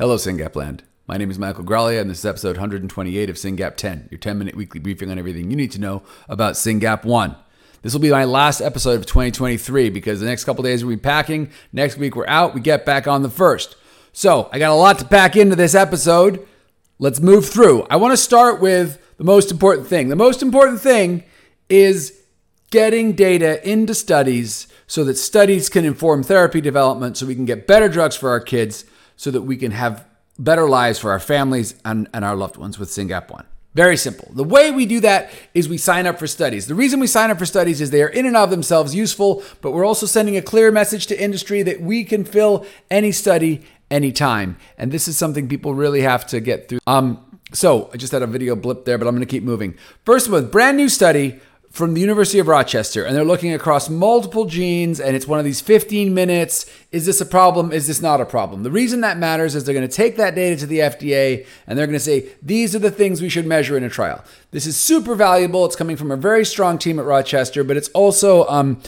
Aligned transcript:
Hello, 0.00 0.16
SYNGAP 0.16 0.56
Land. 0.56 0.82
My 1.06 1.18
name 1.18 1.30
is 1.30 1.38
Michael 1.38 1.62
Graglia, 1.62 2.00
and 2.00 2.08
this 2.08 2.20
is 2.20 2.24
episode 2.24 2.56
128 2.56 3.28
of 3.28 3.36
SYNGAP 3.36 3.76
10, 3.76 4.08
your 4.10 4.16
10 4.16 4.38
minute 4.38 4.56
weekly 4.56 4.80
briefing 4.80 5.10
on 5.10 5.18
everything 5.18 5.50
you 5.50 5.56
need 5.58 5.72
to 5.72 5.78
know 5.78 6.02
about 6.26 6.54
SYNGAP 6.54 7.04
1. 7.04 7.36
This 7.82 7.92
will 7.92 8.00
be 8.00 8.10
my 8.10 8.24
last 8.24 8.62
episode 8.62 8.98
of 8.98 9.04
2023 9.04 9.90
because 9.90 10.18
the 10.18 10.24
next 10.24 10.44
couple 10.44 10.64
days 10.64 10.82
we'll 10.82 10.96
be 10.96 11.02
packing. 11.02 11.50
Next 11.70 11.98
week 11.98 12.16
we're 12.16 12.26
out. 12.28 12.54
We 12.54 12.62
get 12.62 12.86
back 12.86 13.06
on 13.06 13.22
the 13.22 13.28
first. 13.28 13.76
So 14.14 14.48
I 14.50 14.58
got 14.58 14.72
a 14.72 14.74
lot 14.74 14.98
to 15.00 15.04
pack 15.04 15.36
into 15.36 15.54
this 15.54 15.74
episode. 15.74 16.48
Let's 16.98 17.20
move 17.20 17.46
through. 17.46 17.86
I 17.90 17.96
want 17.96 18.12
to 18.12 18.16
start 18.16 18.58
with 18.58 18.98
the 19.18 19.24
most 19.24 19.50
important 19.50 19.86
thing. 19.86 20.08
The 20.08 20.16
most 20.16 20.40
important 20.40 20.80
thing 20.80 21.24
is 21.68 22.22
getting 22.70 23.12
data 23.12 23.62
into 23.70 23.94
studies 23.94 24.66
so 24.86 25.04
that 25.04 25.18
studies 25.18 25.68
can 25.68 25.84
inform 25.84 26.22
therapy 26.22 26.62
development 26.62 27.18
so 27.18 27.26
we 27.26 27.34
can 27.34 27.44
get 27.44 27.66
better 27.66 27.90
drugs 27.90 28.16
for 28.16 28.30
our 28.30 28.40
kids 28.40 28.86
so 29.20 29.30
that 29.30 29.42
we 29.42 29.54
can 29.54 29.70
have 29.70 30.06
better 30.38 30.66
lives 30.66 30.98
for 30.98 31.10
our 31.10 31.20
families 31.20 31.74
and, 31.84 32.08
and 32.14 32.24
our 32.24 32.34
loved 32.34 32.56
ones 32.56 32.78
with 32.78 32.88
SYNGAP 32.88 33.30
1. 33.30 33.44
Very 33.74 33.98
simple. 33.98 34.32
The 34.32 34.44
way 34.44 34.70
we 34.70 34.86
do 34.86 34.98
that 35.00 35.30
is 35.52 35.68
we 35.68 35.76
sign 35.76 36.06
up 36.06 36.18
for 36.18 36.26
studies. 36.26 36.68
The 36.68 36.74
reason 36.74 37.00
we 37.00 37.06
sign 37.06 37.30
up 37.30 37.38
for 37.38 37.44
studies 37.44 37.82
is 37.82 37.90
they 37.90 38.02
are 38.02 38.08
in 38.08 38.24
and 38.24 38.34
of 38.34 38.48
themselves 38.48 38.94
useful, 38.94 39.42
but 39.60 39.72
we're 39.72 39.84
also 39.84 40.06
sending 40.06 40.38
a 40.38 40.42
clear 40.42 40.72
message 40.72 41.06
to 41.08 41.22
industry 41.22 41.62
that 41.64 41.82
we 41.82 42.02
can 42.02 42.24
fill 42.24 42.64
any 42.90 43.12
study 43.12 43.60
anytime. 43.90 44.56
And 44.78 44.90
this 44.90 45.06
is 45.06 45.18
something 45.18 45.50
people 45.50 45.74
really 45.74 46.00
have 46.00 46.26
to 46.28 46.40
get 46.40 46.70
through. 46.70 46.78
Um, 46.86 47.22
so 47.52 47.90
I 47.92 47.98
just 47.98 48.12
had 48.12 48.22
a 48.22 48.26
video 48.26 48.56
blip 48.56 48.86
there, 48.86 48.96
but 48.96 49.06
I'm 49.06 49.14
going 49.14 49.26
to 49.26 49.30
keep 49.30 49.42
moving. 49.42 49.76
First 50.06 50.30
all, 50.30 50.40
brand 50.40 50.78
new 50.78 50.88
study 50.88 51.40
from 51.70 51.94
the 51.94 52.00
University 52.00 52.40
of 52.40 52.48
Rochester, 52.48 53.04
and 53.04 53.14
they're 53.14 53.24
looking 53.24 53.54
across 53.54 53.88
multiple 53.88 54.44
genes, 54.44 54.98
and 54.98 55.14
it's 55.14 55.26
one 55.26 55.38
of 55.38 55.44
these 55.44 55.60
15 55.60 56.12
minutes. 56.12 56.66
Is 56.90 57.06
this 57.06 57.20
a 57.20 57.26
problem? 57.26 57.70
Is 57.70 57.86
this 57.86 58.02
not 58.02 58.20
a 58.20 58.24
problem? 58.24 58.64
The 58.64 58.72
reason 58.72 59.02
that 59.02 59.18
matters 59.18 59.54
is 59.54 59.64
they're 59.64 59.74
going 59.74 59.88
to 59.88 59.94
take 59.94 60.16
that 60.16 60.34
data 60.34 60.56
to 60.60 60.66
the 60.66 60.80
FDA 60.80 61.46
and 61.68 61.78
they're 61.78 61.86
going 61.86 61.98
to 61.98 62.04
say, 62.04 62.30
these 62.42 62.74
are 62.74 62.80
the 62.80 62.90
things 62.90 63.22
we 63.22 63.28
should 63.28 63.46
measure 63.46 63.76
in 63.76 63.84
a 63.84 63.88
trial. 63.88 64.24
This 64.50 64.66
is 64.66 64.76
super 64.76 65.14
valuable. 65.14 65.64
It's 65.64 65.76
coming 65.76 65.96
from 65.96 66.10
a 66.10 66.16
very 66.16 66.44
strong 66.44 66.76
team 66.76 66.98
at 66.98 67.04
Rochester, 67.04 67.62
but 67.62 67.76
it's 67.76 67.88
also 67.90 68.46
um, 68.48 68.82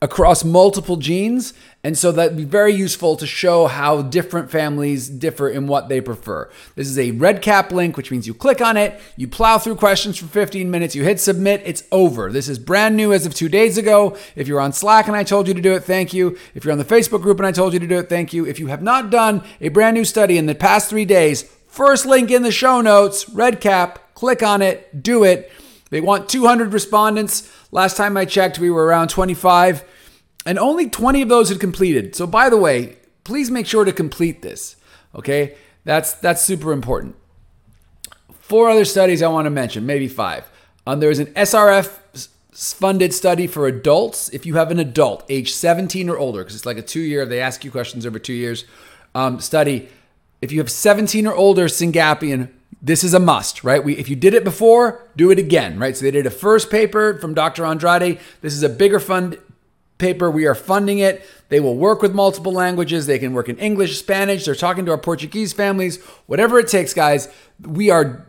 across 0.00 0.44
multiple 0.44 0.96
genes. 0.96 1.54
And 1.82 1.96
so 1.96 2.12
that'd 2.12 2.36
be 2.36 2.44
very 2.44 2.72
useful 2.72 3.16
to 3.16 3.26
show 3.26 3.66
how 3.66 4.02
different 4.02 4.50
families 4.50 5.08
differ 5.08 5.48
in 5.48 5.66
what 5.66 5.88
they 5.88 6.00
prefer. 6.00 6.50
This 6.74 6.88
is 6.88 6.98
a 6.98 7.12
REDCap 7.12 7.70
link, 7.72 7.96
which 7.96 8.10
means 8.10 8.26
you 8.26 8.34
click 8.34 8.60
on 8.60 8.76
it, 8.76 9.00
you 9.16 9.28
plow 9.28 9.58
through 9.58 9.76
questions 9.76 10.18
for 10.18 10.26
15 10.26 10.70
minutes, 10.70 10.94
you 10.94 11.04
hit 11.04 11.20
submit, 11.20 11.62
it's 11.64 11.84
over. 11.90 12.30
This 12.30 12.48
is 12.48 12.58
brand 12.58 12.96
new 12.96 13.12
as 13.12 13.26
of 13.26 13.34
two 13.34 13.48
days 13.48 13.78
ago. 13.78 14.16
If 14.36 14.48
you're 14.48 14.60
on 14.60 14.72
Slack 14.72 15.06
and 15.06 15.16
I 15.16 15.24
told 15.24 15.48
you 15.48 15.54
to 15.54 15.60
do 15.60 15.74
it, 15.74 15.84
thank 15.84 16.12
you. 16.12 16.36
If 16.54 16.64
you're 16.64 16.72
on 16.72 16.78
the 16.78 16.84
Facebook 16.84 17.22
group 17.22 17.38
and 17.38 17.46
I 17.46 17.52
told 17.52 17.72
you 17.72 17.80
to 17.80 17.86
do 17.86 17.98
it, 17.98 18.08
thank 18.08 18.32
you. 18.32 18.46
If 18.46 18.58
you 18.58 18.68
have 18.68 18.82
not 18.82 19.10
done 19.10 19.42
a 19.60 19.68
brand 19.68 19.96
new 19.96 20.04
study 20.04 20.36
in 20.36 20.46
the 20.46 20.54
past 20.54 20.90
three 20.90 21.04
days, 21.04 21.42
first 21.66 22.06
link 22.06 22.30
in 22.30 22.42
the 22.42 22.52
show 22.52 22.80
notes, 22.80 23.24
REDCap, 23.26 23.96
click 24.14 24.42
on 24.42 24.62
it, 24.62 25.02
do 25.02 25.24
it. 25.24 25.50
They 25.90 26.00
want 26.00 26.28
200 26.28 26.72
respondents. 26.72 27.50
Last 27.72 27.96
time 27.96 28.16
I 28.16 28.24
checked, 28.24 28.58
we 28.58 28.70
were 28.70 28.84
around 28.84 29.08
25 29.08 29.84
and 30.46 30.58
only 30.58 30.88
20 30.88 31.22
of 31.22 31.28
those 31.28 31.48
had 31.48 31.60
completed. 31.60 32.14
So 32.16 32.26
by 32.26 32.48
the 32.48 32.56
way, 32.56 32.96
please 33.24 33.50
make 33.50 33.66
sure 33.66 33.84
to 33.84 33.92
complete 33.92 34.42
this. 34.42 34.76
Okay? 35.14 35.56
That's 35.84 36.12
that's 36.14 36.42
super 36.42 36.72
important. 36.72 37.16
Four 38.40 38.70
other 38.70 38.84
studies 38.84 39.22
I 39.22 39.28
want 39.28 39.46
to 39.46 39.50
mention, 39.50 39.84
maybe 39.84 40.08
five. 40.08 40.50
Um, 40.86 41.00
there's 41.00 41.18
an 41.18 41.26
SRF 41.26 41.98
funded 42.52 43.12
study 43.12 43.46
for 43.46 43.66
adults. 43.66 44.28
If 44.30 44.46
you 44.46 44.54
have 44.54 44.70
an 44.70 44.78
adult 44.78 45.24
age 45.28 45.52
17 45.52 46.08
or 46.08 46.18
older, 46.18 46.40
because 46.40 46.56
it's 46.56 46.66
like 46.66 46.78
a 46.78 46.82
two 46.82 47.00
year, 47.00 47.26
they 47.26 47.40
ask 47.40 47.64
you 47.64 47.70
questions 47.70 48.06
over 48.06 48.18
two 48.18 48.32
years 48.32 48.64
um, 49.14 49.40
study. 49.40 49.88
If 50.40 50.50
you 50.50 50.58
have 50.60 50.70
17 50.70 51.26
or 51.26 51.34
older 51.34 51.66
Syngapian, 51.66 52.48
this 52.80 53.02
is 53.02 53.14
a 53.14 53.20
must, 53.20 53.64
right? 53.64 53.82
We, 53.82 53.96
if 53.96 54.08
you 54.08 54.16
did 54.16 54.34
it 54.34 54.44
before, 54.44 55.08
do 55.16 55.30
it 55.30 55.38
again, 55.38 55.78
right? 55.78 55.96
So 55.96 56.04
they 56.04 56.10
did 56.10 56.26
a 56.26 56.30
first 56.30 56.70
paper 56.70 57.18
from 57.18 57.34
Dr. 57.34 57.64
Andrade. 57.64 58.20
This 58.40 58.54
is 58.54 58.62
a 58.62 58.68
bigger 58.68 59.00
fund 59.00 59.38
paper. 59.98 60.30
We 60.30 60.46
are 60.46 60.54
funding 60.54 60.98
it. 60.98 61.26
They 61.48 61.60
will 61.60 61.76
work 61.76 62.02
with 62.02 62.14
multiple 62.14 62.52
languages. 62.52 63.06
They 63.06 63.18
can 63.18 63.32
work 63.32 63.48
in 63.48 63.58
English, 63.58 63.98
Spanish. 63.98 64.44
They're 64.44 64.54
talking 64.54 64.84
to 64.86 64.92
our 64.92 64.98
Portuguese 64.98 65.52
families. 65.52 66.02
Whatever 66.26 66.58
it 66.58 66.68
takes, 66.68 66.94
guys. 66.94 67.28
We 67.60 67.90
are 67.90 68.26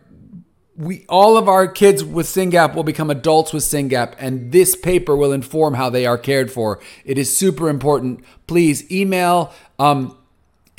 we 0.80 1.06
all 1.10 1.36
of 1.36 1.50
our 1.50 1.68
kids 1.68 2.06
with 2.06 2.26
SYNGAP 2.26 2.74
will 2.74 2.86
become 2.86 3.10
adults 3.10 3.52
with 3.52 3.64
SYNGAP, 3.64 4.16
and 4.18 4.54
this 4.54 4.78
paper 4.78 5.14
will 5.14 5.34
inform 5.34 5.74
how 5.74 5.90
they 5.90 6.06
are 6.06 6.18
cared 6.18 6.50
for. 6.50 6.80
It 7.04 7.18
is 7.18 7.36
super 7.36 7.68
important. 7.68 8.24
Please 8.48 8.90
email 8.90 9.54
um, 9.78 10.18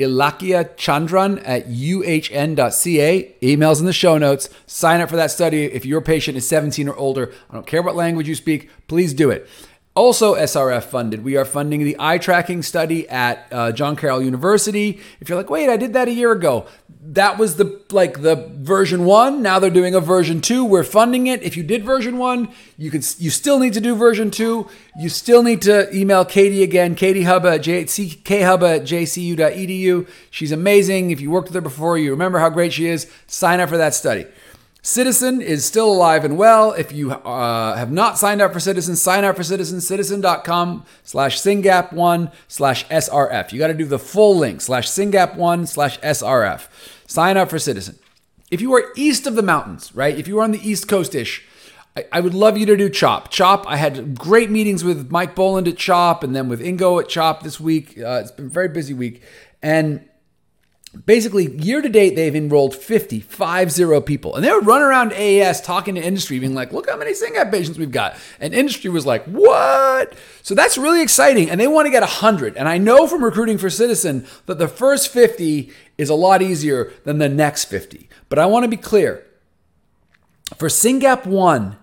Ilakkiah 0.00 0.76
Chandran 0.76 1.40
at 1.44 1.66
uhn.ca. 1.66 3.34
Emails 3.42 3.80
in 3.80 3.86
the 3.86 3.92
show 3.92 4.18
notes. 4.18 4.48
Sign 4.66 5.00
up 5.00 5.08
for 5.08 5.16
that 5.16 5.30
study. 5.30 5.64
If 5.64 5.84
your 5.84 6.00
patient 6.00 6.36
is 6.36 6.48
17 6.48 6.88
or 6.88 6.96
older, 6.96 7.32
I 7.50 7.54
don't 7.54 7.66
care 7.66 7.82
what 7.82 7.94
language 7.94 8.28
you 8.28 8.34
speak, 8.34 8.68
please 8.88 9.14
do 9.14 9.30
it. 9.30 9.48
Also, 9.96 10.36
SRF 10.36 10.84
funded. 10.84 11.24
We 11.24 11.36
are 11.36 11.44
funding 11.44 11.82
the 11.82 11.96
eye 11.98 12.18
tracking 12.18 12.62
study 12.62 13.08
at 13.08 13.48
uh, 13.50 13.72
John 13.72 13.96
Carroll 13.96 14.22
University. 14.22 15.00
If 15.20 15.28
you're 15.28 15.36
like, 15.36 15.50
wait, 15.50 15.68
I 15.68 15.76
did 15.76 15.94
that 15.94 16.06
a 16.06 16.12
year 16.12 16.30
ago. 16.30 16.66
That 17.02 17.38
was 17.38 17.56
the 17.56 17.82
like 17.90 18.22
the 18.22 18.36
version 18.54 19.04
one. 19.04 19.42
Now 19.42 19.58
they're 19.58 19.68
doing 19.68 19.96
a 19.96 20.00
version 20.00 20.40
two. 20.40 20.64
We're 20.64 20.84
funding 20.84 21.26
it. 21.26 21.42
If 21.42 21.56
you 21.56 21.64
did 21.64 21.84
version 21.84 22.18
one, 22.18 22.50
you 22.76 22.90
can 22.90 23.02
you 23.18 23.30
still 23.30 23.58
need 23.58 23.72
to 23.72 23.80
do 23.80 23.96
version 23.96 24.30
two. 24.30 24.68
You 24.96 25.08
still 25.08 25.42
need 25.42 25.60
to 25.62 25.92
email 25.96 26.24
Katie 26.24 26.62
again, 26.62 26.94
Katie 26.94 27.24
Huba 27.24 27.56
at 27.56 27.62
ckhuba 27.62 28.76
at 28.76 28.82
jcu.edu. 28.82 30.08
She's 30.30 30.52
amazing. 30.52 31.10
If 31.10 31.20
you 31.20 31.32
worked 31.32 31.48
with 31.48 31.54
her 31.56 31.60
before, 31.60 31.98
you 31.98 32.12
remember 32.12 32.38
how 32.38 32.50
great 32.50 32.74
she 32.74 32.86
is. 32.86 33.10
Sign 33.26 33.58
up 33.58 33.68
for 33.68 33.78
that 33.78 33.94
study. 33.94 34.26
Ciitizen 34.82 35.42
is 35.42 35.64
still 35.64 35.92
alive 35.92 36.24
and 36.24 36.38
well. 36.38 36.72
If 36.72 36.90
you 36.90 37.12
uh, 37.12 37.76
have 37.76 37.92
not 37.92 38.16
signed 38.16 38.40
up 38.40 38.52
for 38.52 38.58
Ciitizen, 38.60 38.96
sign 38.96 39.24
up 39.24 39.36
for 39.36 39.42
Ciitizen, 39.42 39.76
ciitizen.com 39.76 40.86
slash 41.04 41.38
SYNGAP1 41.38 42.32
slash 42.48 42.86
SRF. 42.86 43.52
You 43.52 43.58
got 43.58 43.66
to 43.66 43.74
do 43.74 43.84
the 43.84 43.98
full 43.98 44.36
link 44.36 44.62
slash 44.62 44.88
SYNGAP1 44.88 45.68
slash 45.68 46.00
SRF. 46.00 46.68
Sign 47.06 47.36
up 47.36 47.50
for 47.50 47.56
Ciitizen. 47.56 47.98
If 48.50 48.62
you 48.62 48.74
are 48.74 48.90
east 48.96 49.26
of 49.26 49.34
the 49.34 49.42
mountains, 49.42 49.94
right? 49.94 50.16
If 50.16 50.26
you 50.26 50.38
are 50.38 50.42
on 50.42 50.52
the 50.52 50.68
East 50.68 50.88
Coast 50.88 51.14
ish, 51.14 51.46
I, 52.12 52.20
would 52.20 52.34
love 52.34 52.56
you 52.56 52.66
to 52.66 52.76
do 52.76 52.88
CHOP. 52.88 53.30
CHOP, 53.30 53.66
I 53.68 53.76
had 53.76 54.18
great 54.18 54.50
meetings 54.50 54.82
with 54.82 55.10
Mike 55.10 55.34
Boland 55.34 55.68
at 55.68 55.76
CHOP 55.76 56.24
and 56.24 56.34
then 56.34 56.48
with 56.48 56.60
Ingo 56.60 57.02
at 57.02 57.08
CHOP 57.08 57.42
this 57.42 57.60
week. 57.60 57.98
Uh, 57.98 58.20
it's 58.22 58.30
been 58.30 58.46
a 58.46 58.48
very 58.48 58.68
busy 58.68 58.94
week. 58.94 59.22
And 59.60 60.08
basically 61.06 61.56
year 61.62 61.80
to 61.80 61.88
date 61.88 62.16
they've 62.16 62.34
enrolled 62.34 62.74
50 62.74 63.20
five 63.20 63.70
zero 63.70 64.00
people. 64.00 64.34
And 64.34 64.44
they 64.44 64.50
would 64.50 64.66
run 64.66 64.82
around 64.82 65.12
AES 65.12 65.60
talking 65.60 65.94
to 65.94 66.02
industry 66.02 66.38
being 66.38 66.54
like 66.54 66.72
look 66.72 66.90
how 66.90 66.96
many 66.96 67.12
SYNGAP 67.12 67.50
patients 67.50 67.78
we've 67.78 67.92
got. 67.92 68.16
And 68.40 68.52
industry 68.52 68.90
was 68.90 69.06
like 69.06 69.24
what? 69.26 70.14
So 70.42 70.54
that's 70.54 70.76
really 70.76 71.02
exciting. 71.02 71.48
And 71.48 71.60
they 71.60 71.68
want 71.68 71.86
to 71.86 71.90
get 71.90 72.02
100 72.02 72.56
and 72.56 72.68
i 72.68 72.78
know 72.78 73.06
from 73.06 73.24
recruiting 73.24 73.58
for 73.58 73.68
Ciitizen 73.68 74.26
that 74.46 74.58
the 74.58 74.68
first 74.68 75.08
50 75.08 75.72
is 75.96 76.08
a 76.08 76.14
lot 76.14 76.42
easier 76.42 76.92
than 77.04 77.18
the 77.18 77.28
next 77.28 77.66
50 77.66 78.08
but 78.28 78.38
i 78.38 78.46
want 78.46 78.64
to 78.64 78.68
be 78.68 78.76
clear. 78.76 79.26
For 80.56 80.68
SYNGAP 80.68 81.26
1 81.26 81.76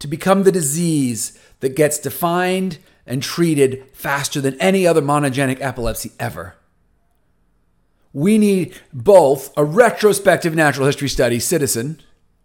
to 0.00 0.08
become 0.08 0.42
the 0.42 0.52
disease 0.52 1.38
that 1.60 1.76
gets 1.76 1.98
defined 1.98 2.78
and 3.06 3.22
treated 3.22 3.84
faster 3.92 4.40
than 4.40 4.60
any 4.60 4.86
other 4.86 5.02
monogenic 5.02 5.60
epilepsy 5.60 6.12
ever 6.18 6.56
we 8.12 8.38
need 8.38 8.74
both 8.92 9.52
a 9.56 9.64
retrospective 9.64 10.54
natural 10.54 10.86
history 10.86 11.08
study, 11.08 11.38
Ciitizen, 11.38 11.98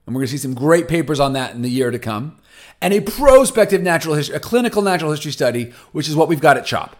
and 0.05 0.15
we're 0.15 0.19
going 0.19 0.27
to 0.27 0.31
see 0.31 0.37
some 0.37 0.53
great 0.53 0.87
papers 0.87 1.19
on 1.19 1.33
that 1.33 1.55
in 1.55 1.61
the 1.61 1.69
year 1.69 1.91
to 1.91 1.99
come, 1.99 2.37
and 2.81 2.93
a 2.93 3.01
prospective 3.01 3.81
natural 3.81 4.15
history, 4.15 4.35
a 4.35 4.39
clinical 4.39 4.81
natural 4.81 5.11
history 5.11 5.31
study, 5.31 5.73
which 5.91 6.07
is 6.07 6.15
what 6.15 6.27
we've 6.27 6.41
got 6.41 6.57
at 6.57 6.65
CHOP. 6.65 6.95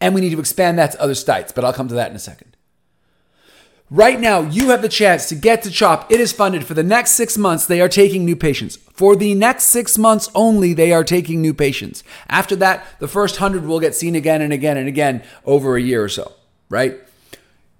And 0.00 0.14
we 0.14 0.20
need 0.20 0.32
to 0.32 0.40
expand 0.40 0.78
that 0.78 0.92
to 0.92 1.00
other 1.00 1.14
sites, 1.14 1.52
but 1.52 1.64
I'll 1.64 1.72
come 1.72 1.88
to 1.88 1.94
that 1.94 2.10
in 2.10 2.16
a 2.16 2.20
second. 2.20 2.56
Right 3.88 4.18
now, 4.18 4.40
you 4.40 4.70
have 4.70 4.82
the 4.82 4.88
chance 4.88 5.28
to 5.28 5.36
get 5.36 5.62
to 5.62 5.70
CHOP. 5.70 6.10
It 6.10 6.18
is 6.18 6.32
funded 6.32 6.66
for 6.66 6.74
the 6.74 6.82
next 6.82 7.12
six 7.12 7.38
months. 7.38 7.66
They 7.66 7.80
are 7.80 7.88
taking 7.88 8.24
new 8.24 8.34
patients. 8.34 8.76
For 8.76 9.14
the 9.14 9.32
next 9.34 9.66
six 9.66 9.96
months 9.96 10.28
only, 10.34 10.74
they 10.74 10.92
are 10.92 11.04
taking 11.04 11.40
new 11.40 11.54
patients. 11.54 12.02
After 12.28 12.56
that, 12.56 12.84
the 12.98 13.06
first 13.06 13.36
hundred 13.36 13.64
will 13.64 13.78
get 13.78 13.94
seen 13.94 14.16
again 14.16 14.42
and 14.42 14.52
again 14.52 14.76
and 14.76 14.88
again 14.88 15.22
over 15.44 15.76
a 15.76 15.80
year 15.80 16.02
or 16.02 16.08
so, 16.08 16.32
right? 16.68 16.98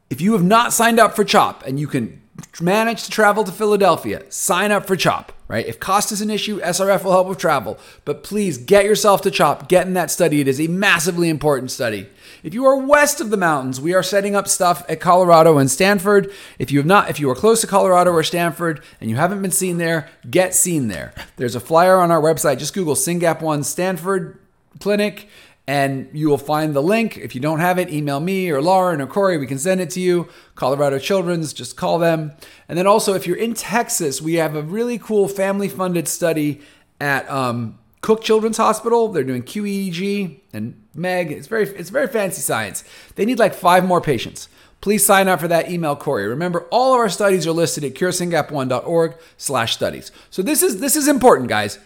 If 0.08 0.20
you 0.20 0.32
have 0.32 0.44
not 0.44 0.72
signed 0.72 1.00
up 1.00 1.16
for 1.16 1.24
CHOP 1.24 1.64
and 1.66 1.80
you 1.80 1.88
can 1.88 2.22
manage 2.60 3.04
to 3.04 3.10
travel 3.10 3.42
to 3.42 3.50
Philadelphia, 3.50 4.22
sign 4.28 4.70
up 4.70 4.86
for 4.86 4.94
CHOP, 4.94 5.32
right? 5.48 5.66
If 5.66 5.80
cost 5.80 6.12
is 6.12 6.20
an 6.20 6.30
issue, 6.30 6.60
SRF 6.60 7.02
will 7.02 7.10
help 7.10 7.26
with 7.26 7.38
travel, 7.38 7.76
but 8.04 8.22
please 8.22 8.56
get 8.56 8.84
yourself 8.84 9.20
to 9.22 9.32
CHOP, 9.32 9.68
get 9.68 9.86
in 9.86 9.94
that 9.94 10.12
study. 10.12 10.40
It 10.40 10.46
is 10.46 10.60
a 10.60 10.68
massively 10.68 11.28
important 11.28 11.72
study. 11.72 12.08
If 12.44 12.54
you 12.54 12.64
are 12.66 12.76
west 12.76 13.20
of 13.20 13.30
the 13.30 13.36
mountains, 13.36 13.80
we 13.80 13.94
are 13.94 14.02
setting 14.02 14.36
up 14.36 14.46
stuff 14.46 14.84
at 14.88 15.00
Colorado 15.00 15.58
and 15.58 15.68
Stanford. 15.68 16.32
If 16.60 16.70
you 16.70 16.78
have 16.78 16.86
not, 16.86 17.10
if 17.10 17.18
you 17.18 17.28
are 17.30 17.34
close 17.34 17.60
to 17.62 17.66
Colorado 17.66 18.12
or 18.12 18.22
Stanford 18.22 18.84
and 19.00 19.10
you 19.10 19.16
haven't 19.16 19.42
been 19.42 19.50
seen 19.50 19.78
there, 19.78 20.08
get 20.30 20.54
seen 20.54 20.86
there. 20.86 21.14
There's 21.36 21.56
a 21.56 21.60
flyer 21.60 21.96
on 21.96 22.12
our 22.12 22.20
website. 22.20 22.58
Just 22.58 22.74
Google 22.74 22.94
SYNGAP1 22.94 23.64
Stanford 23.64 24.38
Clinic 24.78 25.28
And 25.68 26.08
you 26.12 26.28
will 26.28 26.38
find 26.38 26.74
the 26.74 26.82
link. 26.82 27.16
If 27.16 27.34
you 27.34 27.40
don't 27.40 27.58
have 27.58 27.78
it, 27.78 27.90
email 27.92 28.20
me 28.20 28.50
or 28.50 28.62
Lauren 28.62 29.00
or 29.00 29.06
Corey. 29.06 29.36
We 29.36 29.48
can 29.48 29.58
send 29.58 29.80
it 29.80 29.90
to 29.90 30.00
you. 30.00 30.28
Colorado 30.54 30.98
Children's, 31.00 31.52
just 31.52 31.76
call 31.76 31.98
them. 31.98 32.32
And 32.68 32.78
then 32.78 32.86
also, 32.86 33.14
if 33.14 33.26
you're 33.26 33.36
in 33.36 33.54
Texas, 33.54 34.22
we 34.22 34.34
have 34.34 34.54
a 34.54 34.62
really 34.62 34.96
cool 34.96 35.26
family 35.26 35.68
funded 35.68 36.06
study 36.06 36.60
at 37.00 37.28
um, 37.28 37.78
Cook 38.00 38.22
Children's 38.22 38.58
Hospital. 38.58 39.08
They're 39.08 39.24
doing 39.24 39.42
QEEG 39.42 40.38
and 40.52 40.80
MEG. 40.94 41.32
It's 41.32 41.48
very 41.48 41.64
it's 41.64 41.90
very 41.90 42.06
fancy 42.06 42.40
science. 42.40 42.84
They 43.16 43.24
need 43.24 43.40
like 43.40 43.52
five 43.52 43.84
more 43.84 44.00
patients. 44.00 44.48
Please 44.80 45.04
sign 45.04 45.26
up 45.26 45.40
for 45.40 45.48
that 45.48 45.70
email 45.70 45.96
Corey. 45.96 46.28
Remember, 46.28 46.66
all 46.70 46.94
of 46.94 47.00
our 47.00 47.08
studies 47.08 47.46
are 47.46 47.52
listed 47.52 47.82
at 47.82 47.94
curesyngap1.org 47.94 49.16
slash 49.36 49.74
studies. 49.74 50.12
So 50.30 50.42
this 50.42 50.62
is 50.62 50.80
this 50.80 50.94
is 50.94 51.08
important, 51.08 51.48
guys. 51.48 51.78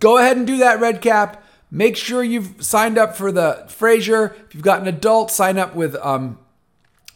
Go 0.00 0.18
ahead 0.18 0.36
and 0.36 0.46
do 0.46 0.56
that 0.58 0.80
REDCap. 0.80 1.38
Make 1.74 1.96
sure 1.96 2.22
you've 2.22 2.62
signed 2.62 2.98
up 2.98 3.16
for 3.16 3.32
the 3.32 3.64
Frazier. 3.66 4.36
If 4.46 4.54
you've 4.54 4.62
got 4.62 4.82
an 4.82 4.88
adult, 4.88 5.30
sign 5.30 5.56
up 5.56 5.74
with 5.74 5.96
um, 5.96 6.38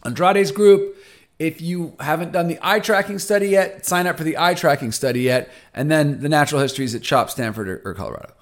Andrade's 0.03 0.51
group. 0.51 0.97
If 1.39 1.61
you 1.61 1.95
haven't 2.01 2.33
done 2.33 2.49
the 2.49 2.59
eye 2.63 2.81
tracking 2.81 3.19
study 3.19 3.49
yet, 3.51 3.85
sign 3.85 4.07
up 4.07 4.17
for 4.17 4.25
the 4.25 4.39
eye 4.39 4.55
tracking 4.55 4.93
study 4.93 5.21
yet. 5.21 5.51
And 5.75 5.91
then 5.91 6.21
the 6.21 6.31
natural 6.31 6.63
histories 6.63 6.95
at 6.95 7.03
CHOP, 7.03 7.29
Stanford, 7.29 7.69
or, 7.69 7.83
or 7.85 7.93
Colorado. 7.93 8.33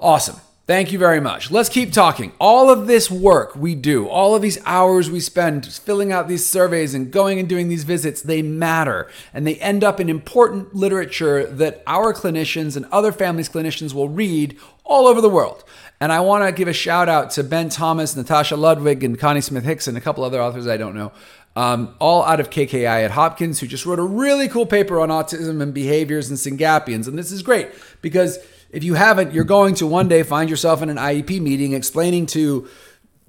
Awesome. 0.00 0.40
Thank 0.66 0.92
you 0.92 0.98
very 0.98 1.20
much. 1.20 1.50
Let's 1.50 1.68
keep 1.68 1.92
talking. 1.92 2.32
All 2.40 2.70
of 2.70 2.86
this 2.86 3.10
work 3.10 3.54
we 3.54 3.74
do, 3.74 4.08
all 4.08 4.34
of 4.34 4.40
these 4.40 4.58
hours 4.64 5.10
we 5.10 5.20
spend 5.20 5.66
filling 5.66 6.10
out 6.10 6.26
these 6.26 6.46
surveys 6.46 6.94
and 6.94 7.10
going 7.10 7.38
and 7.38 7.46
doing 7.46 7.68
these 7.68 7.84
visits, 7.84 8.22
they 8.22 8.40
matter. 8.40 9.06
And 9.34 9.46
they 9.46 9.56
end 9.56 9.84
up 9.84 10.00
in 10.00 10.08
important 10.08 10.74
literature 10.74 11.44
that 11.44 11.82
our 11.86 12.14
clinicians 12.14 12.78
and 12.78 12.86
other 12.86 13.12
families' 13.12 13.50
clinicians 13.50 13.92
will 13.92 14.08
read 14.08 14.58
all 14.84 15.06
over 15.06 15.20
the 15.20 15.28
world. 15.28 15.64
And 16.00 16.10
I 16.10 16.20
want 16.20 16.44
to 16.44 16.52
give 16.52 16.66
a 16.66 16.72
shout 16.72 17.10
out 17.10 17.30
to 17.32 17.44
Ben 17.44 17.68
Thomas, 17.68 18.16
Natasha 18.16 18.56
Ludwig, 18.56 19.04
and 19.04 19.18
Connie 19.18 19.42
Smith 19.42 19.64
Hicks, 19.64 19.86
and 19.86 19.98
a 19.98 20.00
couple 20.00 20.24
other 20.24 20.40
authors 20.40 20.66
I 20.66 20.78
don't 20.78 20.94
know, 20.94 21.12
um, 21.56 21.94
all 21.98 22.24
out 22.24 22.40
of 22.40 22.48
KKI 22.48 23.04
at 23.04 23.10
Hopkins, 23.10 23.60
who 23.60 23.66
just 23.66 23.84
wrote 23.84 23.98
a 23.98 24.02
really 24.02 24.48
cool 24.48 24.64
paper 24.64 24.98
on 24.98 25.10
autism 25.10 25.60
and 25.60 25.74
behaviors 25.74 26.30
and 26.30 26.38
Syngapians. 26.38 27.06
And 27.06 27.18
this 27.18 27.30
is 27.30 27.42
great 27.42 27.68
because 28.00 28.38
if 28.74 28.82
you 28.82 28.94
haven't, 28.94 29.32
you're 29.32 29.44
going 29.44 29.74
to 29.76 29.86
one 29.86 30.08
day 30.08 30.22
find 30.24 30.50
yourself 30.50 30.82
in 30.82 30.90
an 30.90 30.96
IEP 30.96 31.40
meeting 31.40 31.72
explaining 31.72 32.26
to 32.26 32.68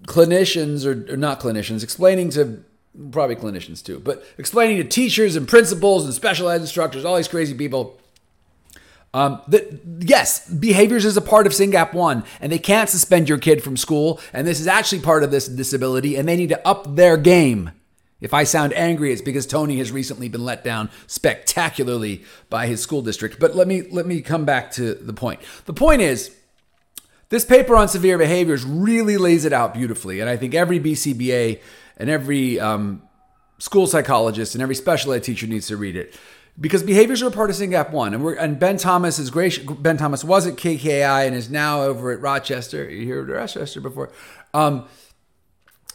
clinicians 0.07 0.85
or, 0.85 1.13
or 1.13 1.17
not 1.17 1.39
clinicians, 1.39 1.83
explaining 1.83 2.29
to 2.31 2.63
probably 3.11 3.35
clinicians 3.35 3.83
too, 3.83 3.99
but 3.99 4.23
explaining 4.37 4.77
to 4.77 4.83
teachers 4.83 5.35
and 5.35 5.47
principals 5.47 6.03
and 6.03 6.13
special 6.13 6.49
ed 6.49 6.61
instructors, 6.61 7.05
all 7.05 7.15
these 7.15 7.27
crazy 7.27 7.53
people. 7.53 7.99
Um, 9.13 9.41
that 9.47 9.81
yes, 9.99 10.49
behaviors 10.49 11.05
is 11.05 11.15
a 11.15 11.21
part 11.21 11.47
of 11.47 11.53
SYNGAP 11.53 11.93
one, 11.93 12.25
and 12.41 12.51
they 12.51 12.59
can't 12.59 12.89
suspend 12.89 13.29
your 13.29 13.37
kid 13.37 13.63
from 13.63 13.77
school, 13.77 14.19
and 14.33 14.45
this 14.45 14.59
is 14.59 14.67
actually 14.67 15.01
part 15.01 15.23
of 15.23 15.31
this 15.31 15.47
disability, 15.47 16.17
and 16.17 16.27
they 16.27 16.35
need 16.35 16.49
to 16.49 16.67
up 16.67 16.95
their 16.95 17.15
game. 17.15 17.71
If 18.21 18.33
I 18.33 18.43
sound 18.43 18.73
angry, 18.73 19.11
it's 19.11 19.21
because 19.21 19.45
Tony 19.45 19.77
has 19.77 19.91
recently 19.91 20.29
been 20.29 20.45
let 20.45 20.63
down 20.63 20.89
spectacularly 21.05 22.23
by 22.49 22.67
his 22.67 22.81
school 22.81 23.01
district. 23.01 23.39
But 23.39 23.55
let 23.55 23.67
me 23.67 23.83
let 23.83 24.05
me 24.05 24.21
come 24.21 24.45
back 24.45 24.71
to 24.73 24.95
the 24.95 25.13
point. 25.13 25.41
The 25.65 25.73
point 25.73 26.01
is 26.01 26.35
this 27.29 27.43
paper 27.43 27.75
on 27.75 27.87
severe 27.87 28.17
behaviors 28.17 28.63
really 28.63 29.17
lays 29.17 29.45
it 29.45 29.53
out 29.53 29.73
beautifully, 29.73 30.21
and 30.21 30.29
I 30.29 30.37
think 30.37 30.53
every 30.53 30.79
BCBA 30.79 31.59
and 31.97 32.09
every 32.09 32.59
um, 32.59 33.01
school 33.57 33.87
psychologist 33.87 34.55
and 34.55 34.61
every 34.61 34.75
special 34.75 35.11
ed 35.11 35.23
teacher 35.23 35.47
needs 35.47 35.67
to 35.67 35.77
read 35.77 35.95
it 35.95 36.17
because 36.59 36.83
behaviors 36.83 37.21
are 37.21 37.27
a 37.27 37.31
part 37.31 37.49
of 37.49 37.55
SYNGAP 37.55 37.91
one, 37.91 38.13
and 38.13 38.23
we're 38.23 38.35
and 38.35 38.59
Ben 38.59 38.77
Thomas 38.77 39.19
is 39.19 39.29
great. 39.29 39.65
Ben 39.81 39.97
Thomas 39.97 40.23
was 40.23 40.47
at 40.47 40.55
KKI 40.55 41.27
and 41.27 41.35
is 41.35 41.49
now 41.49 41.81
over 41.81 42.11
at 42.11 42.21
Rochester. 42.21 42.89
You 42.89 43.13
heard 43.13 43.29
Rochester 43.29 43.81
before. 43.81 44.11
Um, 44.53 44.87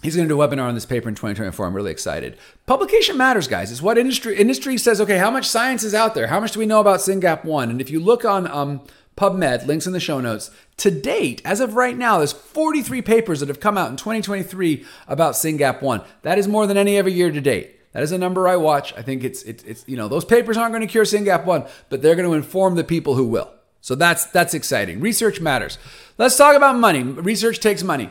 He's 0.02 0.17
going 0.17 0.26
to 0.26 0.35
do 0.35 0.41
a 0.41 0.49
webinar 0.49 0.67
on 0.67 0.75
this 0.75 0.87
paper 0.87 1.08
in 1.08 1.14
2024. 1.14 1.67
I'm 1.67 1.75
really 1.75 1.91
excited. 1.91 2.38
Publication 2.67 3.19
matters, 3.19 3.47
guys. 3.49 3.70
It's 3.70 3.82
what 3.82 3.99
industry 3.99 4.37
industry 4.37 4.79
says. 4.79 5.00
Okay, 5.00 5.19
how 5.19 5.31
much 5.31 5.47
science 5.47 5.82
is 5.85 5.94
out 5.94 6.14
there? 6.14 6.29
How 6.29 6.41
much 6.41 6.52
do 6.52 6.58
we 6.58 6.67
know 6.67 6.81
about 6.81 7.00
SYNGAP 7.00 7.44
one? 7.44 7.70
And 7.70 7.81
if 7.81 7.91
you 7.91 8.00
look 8.00 8.25
on 8.25 8.50
um, 8.50 8.81
PubMed, 9.20 9.67
links 9.67 9.87
in 9.87 9.93
the 9.93 10.00
show 10.00 10.20
notes. 10.20 10.50
To 10.79 10.91
date, 10.91 11.43
as 11.44 11.61
of 11.61 11.75
right 11.75 11.97
now, 11.97 12.17
there's 12.19 12.32
43 12.32 13.02
papers 13.02 13.41
that 13.41 13.50
have 13.50 13.61
come 13.61 13.76
out 13.76 13.91
in 13.91 13.97
2023 13.97 14.85
about 15.06 15.35
SYNGAP 15.35 15.82
one. 15.82 16.00
That 16.23 16.38
is 16.38 16.49
more 16.49 16.67
than 16.67 16.79
any 16.79 16.99
other 16.99 17.11
year 17.11 17.31
to 17.31 17.41
date. 17.41 17.76
That 17.93 18.02
is 18.02 18.12
a 18.12 18.19
number 18.19 18.49
I 18.49 18.56
watch. 18.56 18.94
I 18.97 19.02
think 19.02 19.23
it's 19.23 19.43
it's, 19.43 19.62
it's 19.64 19.85
you 19.87 19.97
know 19.97 20.08
those 20.08 20.25
papers 20.25 20.56
aren't 20.56 20.73
going 20.73 20.87
to 20.87 20.91
cure 20.91 21.05
SYNGAP 21.05 21.44
one, 21.44 21.67
but 21.91 22.00
they're 22.00 22.14
going 22.14 22.29
to 22.29 22.35
inform 22.35 22.76
the 22.76 22.85
people 22.85 23.17
who 23.17 23.26
will. 23.26 23.50
So 23.82 23.94
that's 23.94 24.25
that's 24.26 24.55
exciting. 24.55 25.00
Research 25.00 25.41
matters. 25.41 25.76
Let's 26.17 26.37
talk 26.37 26.56
about 26.56 26.79
money. 26.79 27.02
Research 27.02 27.61
takes 27.61 27.82
money. 27.82 28.11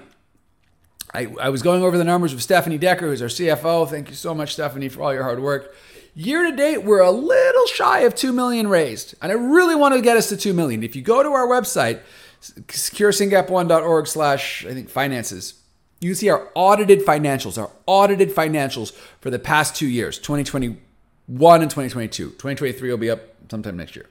I, 1.14 1.28
I 1.42 1.50
was 1.50 1.62
going 1.62 1.82
over 1.82 1.98
the 1.98 2.04
numbers 2.04 2.34
with 2.34 2.44
Stephanie 2.44 2.78
Decker, 2.78 3.08
who's 3.08 3.22
our 3.22 3.28
CFO. 3.28 3.90
Thank 3.90 4.10
you 4.10 4.16
so 4.16 4.36
much, 4.36 4.54
Stephanie, 4.54 4.90
for 4.90 5.02
all 5.02 5.14
your 5.14 5.24
hard 5.24 5.42
work. 5.42 5.74
Year 6.16 6.44
to 6.44 6.56
date, 6.56 6.84
we're 6.84 7.02
a 7.02 7.12
little 7.12 7.66
shy 7.68 8.02
of 8.02 8.14
2 8.14 8.32
million 8.32 8.68
raised. 8.68 9.16
And 9.22 9.32
I 9.32 9.36
really 9.36 9.76
want 9.76 9.96
to 9.96 10.02
get 10.02 10.18
us 10.18 10.30
to 10.30 10.38
2 10.38 10.54
million. 10.54 10.84
If 10.84 10.96
you 10.96 11.02
go 11.02 11.24
to 11.24 11.30
our 11.30 11.48
website, 11.48 12.02
curesyngap1.org 12.42 14.08
slash, 14.08 14.66
I 14.66 14.74
think, 14.74 14.90
finances, 14.90 15.56
you 16.00 16.10
can 16.10 16.16
see 16.16 16.30
our 16.30 16.50
audited 16.56 17.06
financials, 17.06 17.62
our 17.62 17.72
audited 17.86 18.30
financials 18.30 18.94
for 19.20 19.30
the 19.30 19.40
past 19.40 19.76
two 19.76 19.88
years, 19.88 20.18
2021 20.18 21.62
and 21.62 21.72
2022. 21.72 22.26
2023 22.32 22.90
will 22.90 22.98
be 22.98 23.10
up 23.10 23.22
sometime 23.50 23.78
next 23.78 23.96
year. 23.96 24.10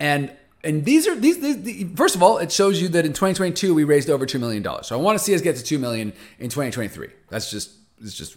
And 0.00 0.30
and 0.68 0.84
these 0.84 1.08
are 1.08 1.14
these, 1.14 1.40
these, 1.40 1.86
first 1.96 2.14
of 2.14 2.22
all 2.22 2.38
it 2.38 2.52
shows 2.52 2.80
you 2.80 2.88
that 2.88 3.04
in 3.06 3.12
2022 3.12 3.74
we 3.74 3.84
raised 3.84 4.10
over 4.10 4.26
$2 4.26 4.38
million 4.38 4.64
so 4.82 4.98
i 4.98 5.00
want 5.00 5.18
to 5.18 5.24
see 5.24 5.34
us 5.34 5.40
get 5.40 5.56
to 5.56 5.62
2 5.62 5.78
million 5.78 6.12
in 6.38 6.48
2023 6.48 7.08
that's 7.28 7.50
just 7.50 7.72
it's 8.00 8.14
just 8.14 8.36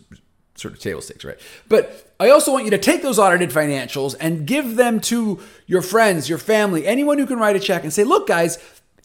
sort 0.56 0.74
of 0.74 0.80
table 0.80 1.02
stakes 1.02 1.24
right? 1.26 1.40
But 1.68 2.14
i 2.20 2.30
also 2.30 2.52
want 2.52 2.66
you 2.66 2.72
to 2.72 2.78
take 2.78 3.02
those 3.02 3.20
audited 3.20 3.50
financials 3.50 4.16
and 4.20 4.48
give 4.48 4.76
them 4.76 5.00
to 5.02 5.40
your 5.68 5.82
friends 5.82 6.30
your 6.30 6.38
family 6.40 6.88
anyone 6.88 7.18
who 7.20 7.26
can 7.28 7.38
write 7.38 7.56
a 7.56 7.60
check 7.60 7.84
and 7.84 7.94
say 7.94 8.04
look 8.04 8.28
guys 8.28 8.58